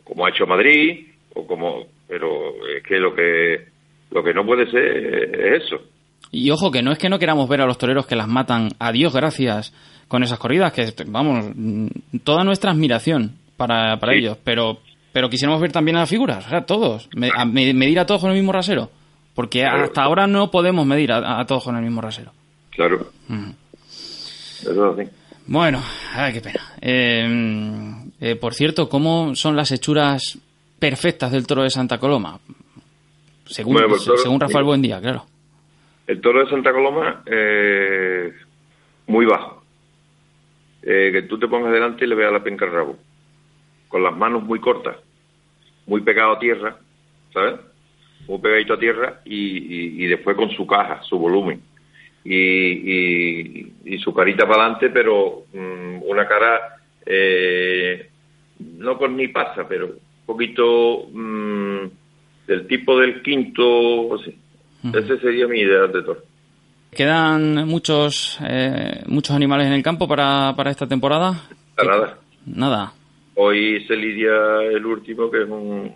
como 0.03 0.25
ha 0.25 0.29
hecho 0.29 0.45
Madrid, 0.45 1.07
o 1.33 1.47
como, 1.47 1.87
pero 2.07 2.53
es 2.67 2.83
que 2.83 2.99
lo 2.99 3.15
que, 3.15 3.72
lo 4.13 4.23
que 4.23 4.33
no 4.33 4.45
puede 4.45 4.69
ser 4.69 5.35
es 5.35 5.63
eso. 5.63 5.77
Y 6.31 6.49
ojo, 6.49 6.71
que 6.71 6.81
no 6.81 6.91
es 6.91 6.97
que 6.97 7.09
no 7.09 7.19
queramos 7.19 7.47
ver 7.47 7.61
a 7.61 7.65
los 7.65 7.77
toreros 7.77 8.07
que 8.07 8.15
las 8.15 8.27
matan, 8.27 8.69
a 8.79 8.91
Dios 8.91 9.13
gracias, 9.13 9.73
con 10.07 10.23
esas 10.23 10.39
corridas, 10.39 10.73
que 10.73 10.91
vamos, 11.05 11.45
toda 12.23 12.43
nuestra 12.43 12.71
admiración 12.71 13.35
para, 13.57 13.97
para 13.99 14.15
ellos, 14.15 14.37
pero, 14.43 14.79
pero 15.11 15.29
quisiéramos 15.29 15.61
ver 15.61 15.71
también 15.71 15.97
a 15.97 16.01
las 16.01 16.09
figuras, 16.09 16.45
o 16.45 16.49
sea, 16.49 16.65
todos, 16.65 17.09
medir 17.15 17.99
a 17.99 18.05
todos 18.05 18.21
con 18.21 18.31
el 18.31 18.37
mismo 18.37 18.51
rasero. 18.51 18.89
Porque 19.35 19.65
hasta 19.65 20.03
ahora 20.03 20.27
no 20.27 20.51
podemos 20.51 20.85
medir 20.85 21.11
a, 21.11 21.43
todos 21.45 21.63
con 21.63 21.75
el 21.75 21.81
mismo 21.81 22.01
rasero. 22.01 22.31
Claro. 22.69 23.07
Bueno, 25.47 25.81
ay, 26.13 26.33
qué 26.33 26.41
pena. 26.41 26.61
Eh, 26.79 27.95
eh, 28.21 28.35
por 28.35 28.53
cierto, 28.53 28.87
¿cómo 28.87 29.35
son 29.35 29.55
las 29.55 29.71
hechuras 29.71 30.37
perfectas 30.77 31.31
del 31.31 31.47
toro 31.47 31.63
de 31.63 31.71
Santa 31.71 31.97
Coloma? 31.97 32.39
Según, 33.53 33.77
pues 33.87 34.03
según 34.21 34.39
Rafael 34.39 34.65
Buendía, 34.65 34.99
claro. 34.99 35.25
El 36.07 36.19
toro 36.19 36.43
de 36.43 36.49
Santa 36.49 36.73
Coloma, 36.73 37.23
eh, 37.25 38.33
muy 39.07 39.25
bajo. 39.25 39.63
que 40.81 41.25
tú 41.29 41.39
te 41.39 41.47
pongas 41.47 41.71
delante 41.71 42.05
y 42.05 42.07
le 42.07 42.15
veas 42.15 42.33
la 42.33 42.43
penca 42.43 42.65
al 42.65 42.71
rabo. 42.71 42.97
Con 43.87 44.03
las 44.03 44.15
manos 44.15 44.43
muy 44.43 44.59
cortas, 44.59 44.97
muy 45.85 46.01
pegado 46.01 46.33
a 46.33 46.39
tierra, 46.39 46.77
¿sabes? 47.31 47.59
muy 48.27 48.39
pegadito 48.39 48.73
a 48.73 48.79
tierra 48.79 49.21
y, 49.25 50.05
después 50.07 50.35
con 50.35 50.49
su 50.51 50.65
caja, 50.65 51.01
su 51.03 51.17
volumen. 51.17 51.61
Y, 52.25 53.67
y, 53.83 53.97
su 53.99 54.13
carita 54.13 54.47
para 54.47 54.63
adelante, 54.63 54.89
pero 54.89 55.43
mm, 55.53 56.03
una 56.03 56.25
cara 56.25 56.77
eh, 57.05 58.09
no 58.59 58.97
con 58.97 59.17
ni 59.17 59.27
pasa, 59.27 59.67
pero 59.67 59.87
un 59.87 60.25
poquito 60.25 61.07
mm, 61.11 61.85
del 62.47 62.67
tipo 62.67 62.99
del 62.99 63.21
quinto, 63.21 64.15
ese 64.15 65.19
sería 65.19 65.47
mi 65.47 65.59
idea 65.59 65.87
de 65.87 66.01
todo. 66.01 66.17
¿Quedan 66.91 67.67
muchos 67.67 68.39
eh, 68.47 69.01
muchos 69.07 69.35
animales 69.35 69.67
en 69.67 69.73
el 69.73 69.83
campo 69.83 70.07
para, 70.07 70.53
para 70.55 70.69
esta 70.71 70.87
temporada? 70.87 71.41
Nada. 71.77 72.17
Nada. 72.45 72.93
Hoy 73.35 73.83
se 73.87 73.95
lidia 73.95 74.61
el 74.61 74.85
último, 74.85 75.31
que 75.31 75.43
es 75.43 75.49
un, 75.49 75.91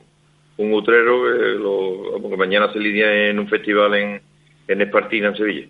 un 0.57 0.73
utrero 0.73 1.23
que, 1.23 1.49
lo, 1.59 2.37
mañana 2.37 2.71
se 2.73 2.79
lidia 2.79 3.29
en 3.29 3.37
un 3.37 3.47
festival 3.47 3.93
en, 3.93 4.21
en 4.67 4.81
Espartina, 4.81 5.27
en 5.29 5.37
Sevilla. 5.37 5.67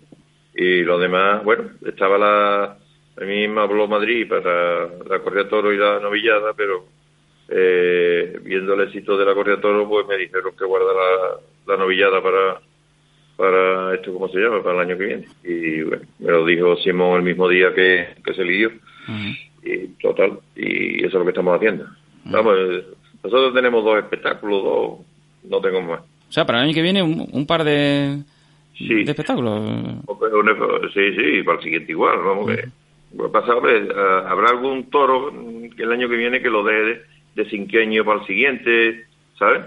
Y 0.54 0.82
lo 0.82 0.98
demás, 0.98 1.44
bueno, 1.44 1.64
estaba 1.86 2.16
la, 2.16 2.64
a 3.20 3.24
mí 3.24 3.48
me 3.48 3.60
habló 3.60 3.86
Madrid 3.86 4.28
para 4.28 4.86
la 5.08 5.18
correa 5.22 5.48
toro 5.48 5.72
y 5.72 5.76
la 5.76 6.00
novillada, 6.00 6.52
pero 6.56 6.86
eh, 7.48 8.38
viendo 8.42 8.74
el 8.74 8.82
éxito 8.82 9.16
de 9.16 9.24
la 9.24 9.34
correa 9.34 9.60
toro, 9.60 9.88
pues 9.88 10.06
me 10.06 10.18
dijeron 10.18 10.52
que 10.56 10.64
guardara 10.64 11.40
la, 11.66 11.76
novillada 11.76 12.22
para, 12.22 12.60
para 13.36 13.94
esto, 13.94 14.12
¿cómo 14.12 14.28
se 14.28 14.38
llama? 14.38 14.62
Para 14.62 14.82
el 14.82 14.88
año 14.88 14.98
que 14.98 15.04
viene. 15.04 15.28
Y 15.44 15.82
bueno, 15.82 16.04
me 16.18 16.30
lo 16.30 16.44
dijo 16.44 16.76
Simón 16.76 17.18
el 17.18 17.22
mismo 17.22 17.48
día 17.48 17.74
que, 17.74 18.08
se 18.34 18.42
eligió. 18.42 18.70
Y 19.62 19.88
total, 20.00 20.38
y 20.54 20.98
eso 20.98 21.06
es 21.06 21.14
lo 21.14 21.24
que 21.24 21.30
estamos 21.30 21.56
haciendo. 21.56 21.86
Vamos, 22.24 22.54
nosotros 23.22 23.54
tenemos 23.54 23.82
dos 23.82 23.98
espectáculos, 23.98 24.62
dos, 24.62 24.98
no 25.44 25.60
tengo 25.60 25.80
más. 25.82 26.00
O 26.00 26.32
sea, 26.32 26.44
para 26.44 26.58
el 26.58 26.64
año 26.66 26.74
que 26.74 26.82
viene 26.82 27.02
un, 27.02 27.46
par 27.46 27.64
de, 27.64 28.18
sí. 28.76 29.04
de 29.04 29.10
espectáculos. 29.10 29.62
Sí, 30.92 31.12
sí, 31.16 31.42
para 31.42 31.56
el 31.56 31.64
siguiente 31.64 31.92
igual, 31.92 32.18
vamos 32.18 32.50
que... 32.50 32.68
Pasa, 33.32 33.52
habrá 33.52 34.50
algún 34.50 34.90
toro 34.90 35.32
el 35.78 35.92
año 35.92 36.10
que 36.10 36.16
viene 36.16 36.42
que 36.42 36.50
lo 36.50 36.62
dé 36.62 37.00
de, 37.42 37.50
cinqueño 37.50 38.04
para 38.04 38.20
el 38.20 38.26
siguiente, 38.26 39.06
¿sabes? 39.38 39.66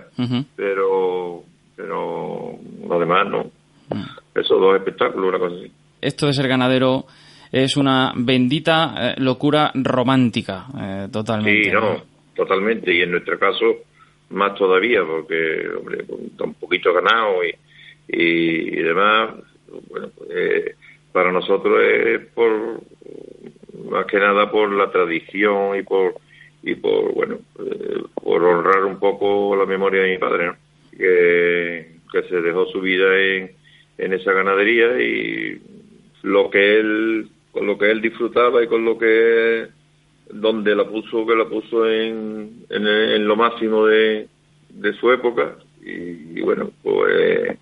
Pero 0.55 1.43
pero 1.81 2.59
lo 2.87 2.99
demás 2.99 3.27
no. 3.27 3.43
Mm. 3.89 4.39
Esos 4.39 4.59
dos 4.59 4.75
espectáculos, 4.75 5.29
una 5.29 5.39
cosa 5.39 5.55
así. 5.55 5.71
Esto 6.01 6.27
de 6.27 6.33
ser 6.33 6.47
ganadero 6.47 7.05
es 7.51 7.75
una 7.75 8.13
bendita 8.15 8.93
eh, 8.97 9.15
locura 9.17 9.71
romántica, 9.73 10.65
eh, 10.79 11.07
totalmente. 11.11 11.63
Sí, 11.63 11.71
no, 11.71 12.01
totalmente. 12.35 12.93
Y 12.93 13.01
en 13.01 13.11
nuestro 13.11 13.37
caso, 13.37 13.65
más 14.29 14.55
todavía, 14.55 15.01
porque, 15.05 15.67
hombre, 15.77 16.05
está 16.31 16.43
un 16.45 16.53
poquito 16.53 16.93
ganado 16.93 17.43
y, 17.43 17.53
y, 18.07 18.75
demás. 18.81 19.31
Bueno, 19.89 20.09
pues, 20.17 20.75
para 21.11 21.31
nosotros 21.31 21.77
es 21.83 22.25
por 22.27 22.81
más 23.89 24.05
que 24.05 24.17
nada 24.17 24.49
por 24.49 24.71
la 24.71 24.89
tradición 24.89 25.77
y 25.77 25.83
por 25.83 26.15
y 26.63 26.75
por 26.75 27.13
bueno 27.13 27.39
eh, 27.59 28.03
por 28.13 28.43
honrar 28.43 28.85
un 28.85 28.99
poco 28.99 29.55
la 29.55 29.65
memoria 29.65 30.03
de 30.03 30.11
mi 30.11 30.17
padre 30.17 30.51
que, 30.91 31.95
que 32.11 32.23
se 32.29 32.41
dejó 32.41 32.65
su 32.67 32.81
vida 32.81 33.17
en, 33.17 33.51
en 33.97 34.13
esa 34.13 34.33
ganadería 34.33 35.01
y 35.01 35.61
lo 36.23 36.49
que 36.49 36.79
él 36.79 37.29
con 37.51 37.67
lo 37.67 37.77
que 37.77 37.91
él 37.91 38.01
disfrutaba 38.01 38.63
y 38.63 38.67
con 38.67 38.85
lo 38.85 38.97
que 38.97 39.67
donde 40.31 40.75
la 40.75 40.85
puso 40.85 41.25
que 41.25 41.35
la 41.35 41.45
puso 41.45 41.89
en, 41.89 42.65
en, 42.69 43.27
lo 43.27 43.35
máximo 43.35 43.85
de, 43.85 44.27
de 44.69 44.93
su 44.93 45.11
época 45.11 45.55
y, 45.83 46.41
bueno 46.41 46.71
pues 46.83 47.57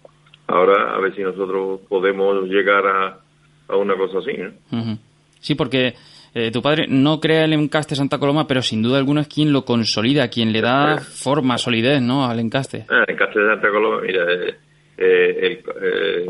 ahora 0.48 0.94
a 0.96 1.00
ver 1.00 1.16
si 1.16 1.22
nosotros 1.22 1.82
podemos 1.88 2.48
llegar 2.48 2.86
a, 2.86 3.20
a 3.68 3.76
una 3.78 3.96
cosa 3.96 4.20
así 4.20 4.34
¿no? 4.38 4.98
sí 5.40 5.56
porque 5.56 5.96
eh, 6.34 6.52
tu 6.52 6.62
padre 6.62 6.86
no 6.88 7.20
crea 7.20 7.46
el 7.46 7.54
encaste 7.54 7.96
Santa 7.96 8.20
Coloma, 8.20 8.48
pero 8.48 8.62
sin 8.62 8.84
duda 8.84 8.98
alguna 8.98 9.22
es 9.22 9.28
quien 9.28 9.52
lo 9.52 9.65
consolida, 9.65 10.28
quien 10.30 10.52
le 10.52 10.62
da 10.62 10.98
forma, 11.00 11.58
solidez, 11.58 12.02
¿no? 12.02 12.26
Al 12.26 12.39
encaste. 12.39 12.86
Ah, 12.89 13.04
el 13.08 13.15
encaste 13.15 13.39
de 13.39 13.48
Santa 13.48 13.70
Coloma, 13.70 14.02
mira, 14.02 14.26
eh, 14.32 14.56
eh, 14.98 15.63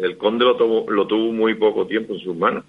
el, 0.01 0.17
conde 0.17 0.45
lo 0.45 0.55
tuvo, 0.55 0.89
lo 0.89 1.05
tuvo 1.05 1.31
muy 1.33 1.55
poco 1.55 1.85
tiempo 1.85 2.13
en 2.13 2.19
sus 2.19 2.35
manos. 2.35 2.63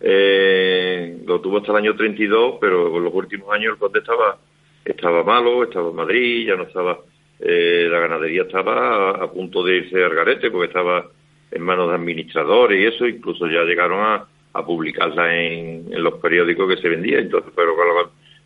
lo 0.00 1.40
tuvo 1.40 1.58
hasta 1.58 1.72
el 1.72 1.78
año 1.78 1.96
32, 1.96 2.56
pero 2.60 2.96
en 2.96 3.04
los 3.04 3.14
últimos 3.14 3.50
años 3.52 3.72
el 3.72 3.78
conde 3.78 4.00
estaba, 4.00 4.36
estaba 4.84 5.22
malo, 5.22 5.64
estaba 5.64 5.88
en 5.88 5.96
Madrid, 5.96 6.48
ya 6.48 6.56
no 6.56 6.64
estaba, 6.64 6.98
la 7.40 7.98
ganadería 7.98 8.42
estaba 8.42 9.12
a, 9.12 9.24
a, 9.24 9.30
punto 9.30 9.62
de 9.62 9.76
irse 9.76 10.04
al 10.04 10.14
garete 10.14 10.50
porque 10.50 10.66
estaba 10.66 11.06
en 11.50 11.62
manos 11.62 11.88
de 11.88 11.94
administradores 11.94 12.78
y 12.78 12.94
eso, 12.94 13.06
incluso 13.06 13.46
ya 13.46 13.62
llegaron 13.62 14.00
a, 14.00 14.26
a 14.52 14.64
publicarla 14.64 15.34
en, 15.34 16.02
los 16.02 16.14
periódicos 16.14 16.68
que 16.68 16.80
se 16.80 16.88
vendía. 16.88 17.18
Entonces, 17.18 17.52
pero 17.54 17.74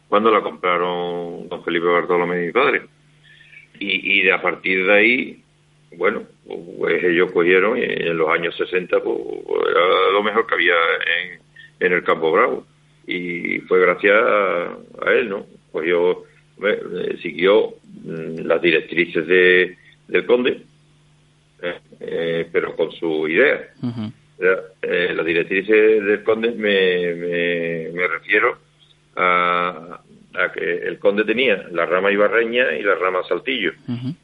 cuando 0.09 0.31
la 0.31 0.41
compraron 0.41 1.49
don 1.49 1.65
Felipe 1.65 1.87
Bartolomé 1.87 2.43
y 2.43 2.47
mi 2.47 2.53
padre. 2.53 2.83
Y, 3.79 4.23
de 4.23 4.33
a 4.33 4.41
partir 4.41 4.87
de 4.87 4.93
ahí, 4.93 5.43
bueno, 5.97 6.23
pues 6.79 7.03
ellos 7.03 7.33
cogieron 7.33 7.77
y 7.77 7.83
en 7.83 8.17
los 8.17 8.29
años 8.29 8.57
60 8.57 9.03
pues, 9.03 9.19
era 9.69 10.13
lo 10.13 10.23
mejor 10.23 10.47
que 10.47 10.55
había 10.55 10.75
en, 11.81 11.93
el 11.93 12.05
Campo 12.05 12.31
Bravo. 12.31 12.65
Y 13.07 13.59
fue 13.61 13.81
gracias 13.81 14.15
a, 14.15 15.11
él, 15.11 15.29
¿no? 15.29 15.47
Pues 15.73 15.89
yo 15.89 16.25
eh, 16.65 17.19
siguió 17.21 17.75
mm, 18.05 18.47
las 18.47 18.63
directrices 18.63 19.27
de, 19.27 19.77
del 20.07 20.27
conde, 20.27 20.63
eh, 21.63 21.79
eh, 22.01 22.49
pero 22.53 22.77
con 22.77 22.93
su 22.93 23.27
idea. 23.27 23.69
Eh, 24.83 25.13
las 25.15 25.25
directrices 25.25 26.05
del 26.05 26.23
conde 26.23 26.53
me, 26.53 27.15
me, 27.93 28.07
refiero 28.09 28.59
a, 29.17 30.01
a, 30.35 30.53
que 30.53 30.79
el 30.87 30.99
conde 30.99 31.25
tenía 31.25 31.69
la 31.71 31.87
rama 31.87 32.11
ibarreña 32.11 32.73
y 32.77 32.83
la 32.83 32.95
rama 32.97 33.23
saltillo. 33.29 33.73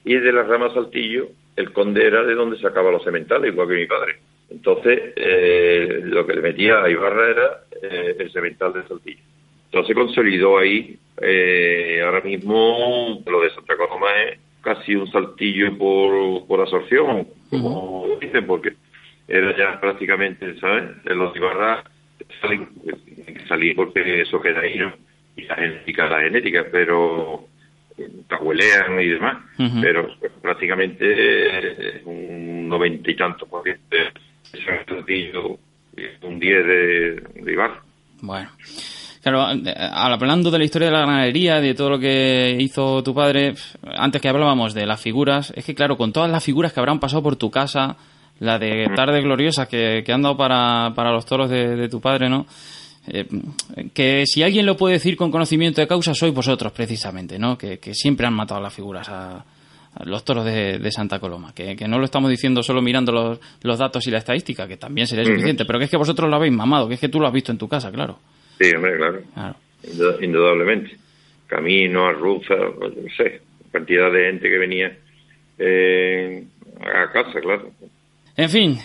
Y 0.05 0.15
de 0.15 0.33
la 0.33 0.43
rama 0.43 0.73
saltillo, 0.75 1.29
el 1.57 1.73
conde 1.73 2.07
era 2.07 2.23
de 2.25 2.35
donde 2.35 2.59
sacaba 2.59 2.91
los 2.91 3.05
sementales, 3.05 3.53
igual 3.53 3.69
que 3.69 3.75
mi 3.75 3.87
padre. 3.87 4.17
Entonces, 4.51 5.13
eh, 5.17 6.01
lo 6.05 6.27
que 6.27 6.35
le 6.35 6.41
metía 6.41 6.83
a 6.83 6.91
Ibarra 6.91 7.31
era 7.31 7.61
eh, 7.83 8.17
el 8.19 8.33
semental 8.33 8.73
de 8.73 8.87
saltillo. 8.87 9.23
Entonces 9.67 9.95
consolidó 9.95 10.59
ahí, 10.59 10.99
eh, 11.21 12.01
ahora 12.03 12.23
mismo 12.23 13.23
lo 13.27 13.43
de 13.43 13.51
Santa 13.51 13.77
Coloma 13.77 14.07
es 14.23 14.39
casi 14.63 14.95
un 14.95 15.11
saltillo 15.11 15.77
por, 15.77 16.47
por 16.47 16.61
absorción, 16.61 17.29
como 17.51 18.07
dicen, 18.21 18.47
porque 18.47 18.73
era 19.29 19.57
ya 19.57 19.79
prácticamente, 19.79 20.59
¿sabes? 20.59 21.05
Los 21.05 21.37
Ibarra 21.37 21.85
salen, 22.41 23.77
porque 23.77 24.23
eso 24.23 24.41
queda 24.41 24.61
ahí, 24.61 24.79
¿no? 24.79 24.93
Y 25.37 25.43
la 25.43 25.55
genética, 25.55 26.09
la 26.09 26.21
genética, 26.23 26.67
pero 26.73 27.47
tahuelean 28.29 29.01
y 29.01 29.09
demás, 29.09 29.39
pero 29.81 30.09
prácticamente 30.41 32.03
un 32.05 32.69
noventa 32.69 33.11
y 33.11 33.17
tantos 33.17 33.49
por 33.49 33.65
ciento 33.65 35.59
de 35.93 36.17
un 36.23 36.39
10 36.39 36.67
de, 36.67 37.23
de 37.43 37.53
Ibarra. 37.53 37.83
Bueno. 38.21 38.51
Claro, 39.21 39.47
hablando 39.93 40.51
de 40.51 40.59
la 40.59 40.65
historia 40.65 40.89
de 40.89 40.95
la 40.95 41.01
ganadería, 41.01 41.61
de 41.61 41.75
todo 41.75 41.91
lo 41.91 41.99
que 41.99 42.57
hizo 42.61 43.03
tu 43.03 43.15
padre, 43.15 43.55
antes 43.97 44.23
que 44.23 44.29
hablábamos 44.29 44.75
de 44.75 44.87
las 44.87 45.03
figuras, 45.03 45.53
es 45.57 45.65
que 45.65 45.75
claro, 45.75 45.97
con 45.97 46.13
todas 46.13 46.31
las 46.31 46.45
figuras 46.45 46.73
que 46.73 46.81
habrán 46.81 47.01
pasado 47.01 47.23
por 47.23 47.37
tu 47.37 47.51
casa, 47.51 47.97
la 48.41 48.59
de 48.59 48.89
tarde 48.95 49.21
gloriosa 49.21 49.67
que, 49.67 50.03
que 50.05 50.13
han 50.13 50.23
dado 50.23 50.37
para, 50.37 50.93
para 50.95 51.13
los 51.13 51.27
toros 51.27 51.51
de, 51.51 51.89
tu 51.89 52.01
padre, 52.01 52.29
¿no? 52.29 52.47
Eh, 53.07 53.27
que 53.95 54.25
si 54.27 54.43
alguien 54.43 54.67
lo 54.67 54.77
puede 54.77 54.95
decir 54.95 55.17
con 55.17 55.31
conocimiento 55.31 55.81
de 55.81 55.89
causa, 55.89 56.15
sois 56.15 56.33
vosotros, 56.33 56.73
precisamente, 56.73 57.39
¿no? 57.39 57.57
Que, 57.57 57.79
siempre 57.93 58.27
han 58.27 58.35
matado 58.35 58.61
las 58.61 58.75
figuras 58.75 59.09
a, 59.09 59.45
los 60.05 60.25
toros 60.25 60.45
de, 60.45 60.91
Santa 60.93 61.19
Coloma. 61.19 61.53
Que, 61.55 61.75
no 61.89 61.99
lo 61.99 62.05
estamos 62.05 62.31
diciendo 62.31 62.63
solo 62.63 62.81
mirando 62.81 63.13
los, 63.13 63.41
los 63.63 63.79
datos 63.79 64.07
y 64.07 64.11
la 64.11 64.19
estadística, 64.19 64.69
que 64.69 64.77
también 64.77 65.07
sería 65.07 65.25
suficiente, 65.25 65.65
pero 65.65 65.79
que 65.79 65.87
es 65.87 65.91
que 65.91 65.97
vosotros 65.97 66.31
lo 66.31 66.37
habéis 66.37 66.53
mamado, 66.53 66.87
que 66.87 66.95
es 66.95 67.01
que 67.01 67.09
tú 67.09 67.19
lo 67.19 67.27
has 67.27 67.33
visto 67.33 67.51
en 67.51 67.59
tu 67.59 67.69
casa, 67.69 67.91
claro. 67.91 68.19
Sí, 68.61 68.71
hombre, 68.75 68.97
claro. 68.97 69.23
Indudablemente. 70.21 70.97
Camino, 71.47 72.07
Arruza, 72.07 72.55
no 72.55 73.11
sé, 73.17 73.41
cantidad 73.73 74.13
de 74.13 74.27
gente 74.27 74.51
que 74.51 74.59
venía 74.59 74.97
eh, 75.59 76.45
a 76.81 77.11
casa, 77.11 77.41
claro. 77.41 77.71
En 78.39 78.51
fin, 78.51 78.79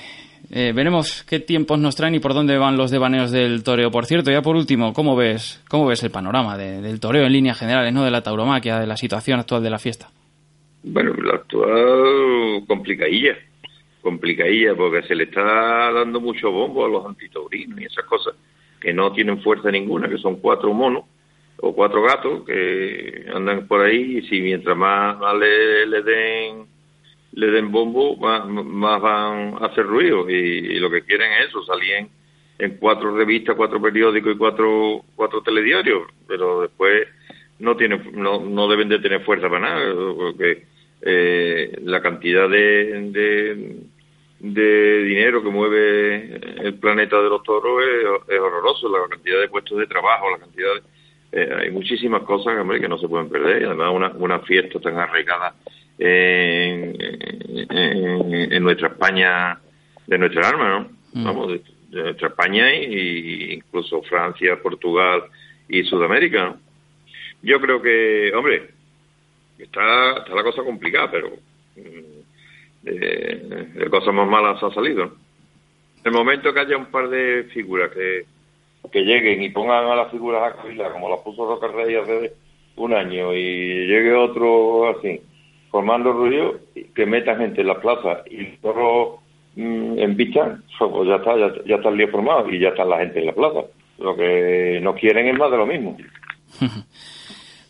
eh, 0.50 0.74
veremos 0.74 1.24
qué 1.30 1.40
tiempos 1.40 1.78
nos 1.78 1.96
traen 1.96 2.16
y 2.16 2.20
por 2.20 2.34
dónde 2.34 2.58
van 2.58 2.76
los 2.76 2.90
devaneos 2.90 3.32
del 3.32 3.64
toreo. 3.64 3.92
Por 3.92 4.08
cierto, 4.08 4.32
ya 4.32 4.42
por 4.42 4.56
último, 4.56 4.94
¿cómo 4.94 5.16
ves, 5.16 5.64
cómo 5.70 5.86
ves 5.86 6.02
el 6.02 6.10
panorama 6.10 6.58
del 6.58 7.00
toreo 7.00 7.28
en 7.28 7.34
líneas 7.34 7.60
generales, 7.60 7.94
no 7.94 8.04
de 8.04 8.10
la 8.10 8.24
tauromaquia, 8.24 8.80
de 8.80 8.88
la 8.88 8.98
situación 8.98 9.40
actual 9.40 9.62
de 9.62 9.70
la 9.70 9.78
fiesta? 9.78 10.10
Bueno, 10.82 11.14
la 11.22 11.36
actual 11.36 12.66
complicadilla, 12.66 13.38
complicadilla, 14.02 14.74
porque 14.74 15.04
se 15.04 15.14
le 15.14 15.26
está 15.26 15.44
dando 15.92 16.20
mucho 16.20 16.50
bombo 16.50 16.86
a 16.86 16.90
los 16.90 17.06
antitaurinos 17.06 17.80
y 17.80 17.86
esas 17.86 18.06
cosas 18.06 18.34
que 18.82 18.92
no 18.92 19.14
tienen 19.14 19.40
fuerza 19.44 19.70
ninguna, 19.70 20.10
que 20.10 20.18
son 20.18 20.38
cuatro 20.38 20.74
monos 20.74 21.04
o 21.58 21.76
cuatro 21.76 22.02
gatos 22.02 22.44
que 22.44 23.28
andan 23.32 23.68
por 23.68 23.82
ahí 23.82 24.18
y 24.18 24.28
si 24.28 24.42
mientras 24.42 24.76
más, 24.76 25.16
le 25.38 26.02
den 26.02 26.73
le 27.36 27.48
den 27.48 27.72
bombo, 27.72 28.16
más, 28.18 29.02
van 29.02 29.56
a 29.60 29.66
hacer 29.66 29.86
ruido. 29.86 30.30
Y, 30.30 30.80
lo 30.80 30.90
que 30.90 31.02
quieren 31.04 31.32
es 31.34 31.50
eso, 31.50 31.64
salir 31.64 32.08
en, 32.60 32.78
cuatro 32.78 33.16
revistas, 33.16 33.56
cuatro 33.56 33.82
periódicos 33.82 34.36
y 34.36 34.38
cuatro, 34.38 35.02
cuatro 35.16 35.42
telediarios, 35.42 36.04
pero 36.28 36.62
después 36.62 37.08
no, 37.60 37.76
tiene, 37.76 38.00
no, 38.14 38.40
no 38.40 38.68
deben 38.68 38.90
de 38.90 39.00
tener 39.00 39.22
fuerza 39.22 39.50
para 39.50 39.62
nada, 39.62 39.94
porque 40.16 40.64
eh, 41.02 41.78
la 41.84 42.02
cantidad 42.02 42.48
de, 42.48 43.12
de, 44.40 45.04
dinero 45.04 45.44
que 45.44 45.50
mueve 45.50 46.40
el 46.64 46.76
planeta 46.76 47.22
de 47.22 47.30
los 47.30 47.44
toros 47.44 47.84
es, 48.30 48.40
horroroso, 48.40 48.90
la 48.90 49.10
cantidad 49.10 49.40
de 49.42 49.50
puestos 49.50 49.78
de 49.80 49.88
trabajo, 49.88 50.30
la 50.32 50.38
cantidad 50.38 50.72
eh, 51.32 51.50
hay 51.62 51.72
muchísimas 51.72 52.22
cosas 52.24 52.56
que 52.80 52.88
no 52.88 52.98
se 53.00 53.08
pueden 53.08 53.30
perder, 53.30 53.64
y 53.64 53.66
además 53.66 53.92
una, 53.92 54.10
una 54.12 54.40
fiesta 54.42 54.80
tan 54.80 55.00
arraigada 55.00 55.56
en, 55.98 56.96
en, 57.70 58.64
nuestra 58.64 58.90
España, 58.90 59.60
de 60.08 60.18
nuestra 60.18 60.50
arma, 60.50 60.70
¿no? 60.70 60.90
Mm. 61.14 61.26
Vamos, 61.26 61.52
de, 61.52 61.62
nuestra 62.02 62.30
España 62.30 62.74
y, 62.74 63.54
incluso 63.54 64.02
Francia, 64.04 64.60
Portugal 64.62 65.24
y 65.68 65.84
Sudamérica. 65.84 66.56
Yo 67.42 67.60
creo 67.62 67.82
que, 67.82 68.32
hombre, 68.36 68.70
está, 69.60 70.18
está 70.20 70.34
la 70.34 70.44
cosa 70.44 70.64
complicada, 70.64 71.12
pero 71.12 71.30
mm, 71.76 72.24
eh, 72.86 73.70
de 73.76 73.90
cosas 73.90 74.14
más 74.14 74.28
malas 74.28 74.62
ha 74.64 74.74
salido. 74.74 75.04
En 75.04 76.12
el 76.12 76.12
momento 76.12 76.54
que 76.54 76.60
haya 76.60 76.78
un 76.78 76.88
par 76.88 77.10
de 77.10 77.46
figuras 77.54 77.92
que, 77.92 78.26
que 78.92 79.02
lleguen 79.02 79.42
y 79.42 79.50
pongan 79.50 79.86
a 79.86 79.96
las 79.96 80.12
figuras 80.12 80.44
a 80.44 80.56
cavilar, 80.56 80.92
como 80.92 81.10
las 81.10 81.20
puso 81.20 81.46
Roca 81.46 81.68
Rey 81.68 81.96
hace 81.96 82.34
un 82.76 82.94
año, 82.94 83.34
y 83.34 83.88
llegue 83.88 84.14
otro 84.14 84.90
así, 84.90 85.22
formando 85.74 86.14
ruido, 86.14 86.60
que 86.94 87.08
metan 87.08 87.40
gente 87.40 87.62
en 87.62 87.68
la 87.68 87.82
plaza 87.82 88.22
y 88.30 88.42
el 88.42 88.60
mm, 89.56 89.98
en 89.98 90.16
bicha, 90.16 90.60
pues 90.78 91.10
ya 91.10 91.16
está, 91.16 91.36
ya, 91.36 91.52
ya 91.66 91.76
está 91.78 91.90
el 91.90 91.98
día 91.98 92.08
formado 92.10 92.48
y 92.52 92.60
ya 92.60 92.70
está 92.70 92.86
la 92.86 93.00
gente 93.00 93.22
en 93.22 93.26
la 93.26 93.34
plaza. 93.34 93.62
Lo 93.98 94.16
que 94.16 94.80
no 94.84 94.94
quieren 94.94 95.28
es 95.30 95.36
más 95.36 95.50
de 95.50 95.58
lo 95.58 95.66
mismo. 95.66 95.98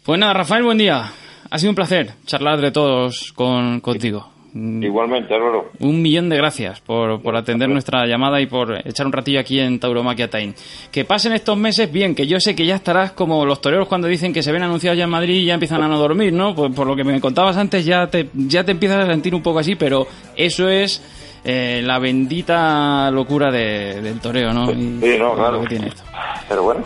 Pues 0.05 0.19
nada, 0.19 0.33
Rafael, 0.33 0.63
buen 0.63 0.77
día. 0.77 1.13
Ha 1.49 1.57
sido 1.57 1.69
un 1.71 1.77
placer 1.77 2.07
charlar 2.25 2.59
de 2.59 2.71
todos 2.71 3.31
con, 3.31 3.79
contigo. 3.79 4.27
Igualmente, 4.55 5.33
Álvaro. 5.33 5.71
Un 5.79 6.01
millón 6.01 6.29
de 6.29 6.37
gracias 6.37 6.79
por, 6.79 7.21
por 7.23 7.35
atender 7.35 7.67
nuestra 7.69 8.05
llamada 8.05 8.39
y 8.39 8.45
por 8.45 8.77
echar 8.87 9.07
un 9.07 9.11
ratillo 9.11 9.39
aquí 9.39 9.59
en 9.59 9.79
Tauromaquia 9.79 10.29
Time. 10.29 10.53
Que 10.91 11.05
pasen 11.05 11.33
estos 11.33 11.57
meses 11.57 11.91
bien, 11.91 12.13
que 12.13 12.27
yo 12.27 12.39
sé 12.39 12.55
que 12.55 12.65
ya 12.65 12.75
estarás 12.75 13.13
como 13.13 13.45
los 13.47 13.61
toreros 13.61 13.87
cuando 13.87 14.07
dicen 14.07 14.31
que 14.31 14.43
se 14.43 14.51
ven 14.51 14.61
anunciados 14.61 14.97
ya 14.97 15.05
en 15.05 15.09
Madrid 15.09 15.37
y 15.41 15.45
ya 15.45 15.55
empiezan 15.55 15.81
a 15.81 15.87
no 15.87 15.97
dormir, 15.97 16.33
¿no? 16.33 16.53
Pues 16.53 16.71
por 16.75 16.85
lo 16.85 16.95
que 16.95 17.03
me 17.03 17.19
contabas 17.19 17.57
antes 17.57 17.83
ya 17.83 18.05
te, 18.07 18.29
ya 18.33 18.63
te 18.63 18.71
empiezas 18.73 19.03
a 19.03 19.11
sentir 19.11 19.33
un 19.33 19.41
poco 19.41 19.57
así, 19.57 19.73
pero 19.73 20.05
eso 20.35 20.69
es 20.69 21.01
eh, 21.43 21.81
la 21.83 21.97
bendita 21.97 23.09
locura 23.09 23.51
de, 23.51 24.01
del 24.01 24.19
toreo, 24.19 24.53
¿no? 24.53 24.69
Y 24.71 24.75
Sí, 25.01 25.15
no, 25.17 25.33
claro. 25.33 25.61
que 25.61 25.67
tiene 25.67 25.87
esto. 25.87 26.03
Pero 26.47 26.61
bueno, 26.63 26.83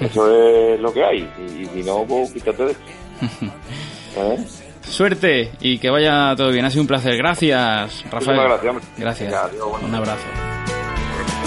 eso 0.00 0.34
es 0.74 0.80
lo 0.80 0.90
que 0.92 1.04
hay. 1.04 1.28
Y 1.60 1.66
si 1.66 1.82
no, 1.82 2.02
pues 2.08 2.32
quítate 2.32 2.64
de. 2.64 2.72
¿Eh? 4.16 4.36
Suerte 4.90 5.52
y 5.60 5.78
que 5.78 5.88
vaya 5.88 6.34
todo 6.36 6.50
bien. 6.50 6.64
Ha 6.64 6.70
sido 6.70 6.82
un 6.82 6.88
placer. 6.88 7.16
Gracias, 7.16 8.04
Rafael. 8.10 8.36
Muchísimas 8.36 8.44
gracias, 8.44 8.70
hombre. 8.70 8.84
Gracias. 8.98 9.30
Venga, 9.30 9.44
adiós, 9.44 9.68
bueno. 9.70 9.86
Un 9.86 9.94
abrazo. 9.94 10.24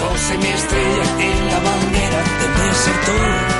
Pose 0.00 0.38
mi 0.38 0.46
estrella 0.46 1.02
en 1.20 1.46
la 1.46 1.58
bandera 1.60 2.18
de 2.18 2.74
ser 2.74 2.94
todo 3.06 3.53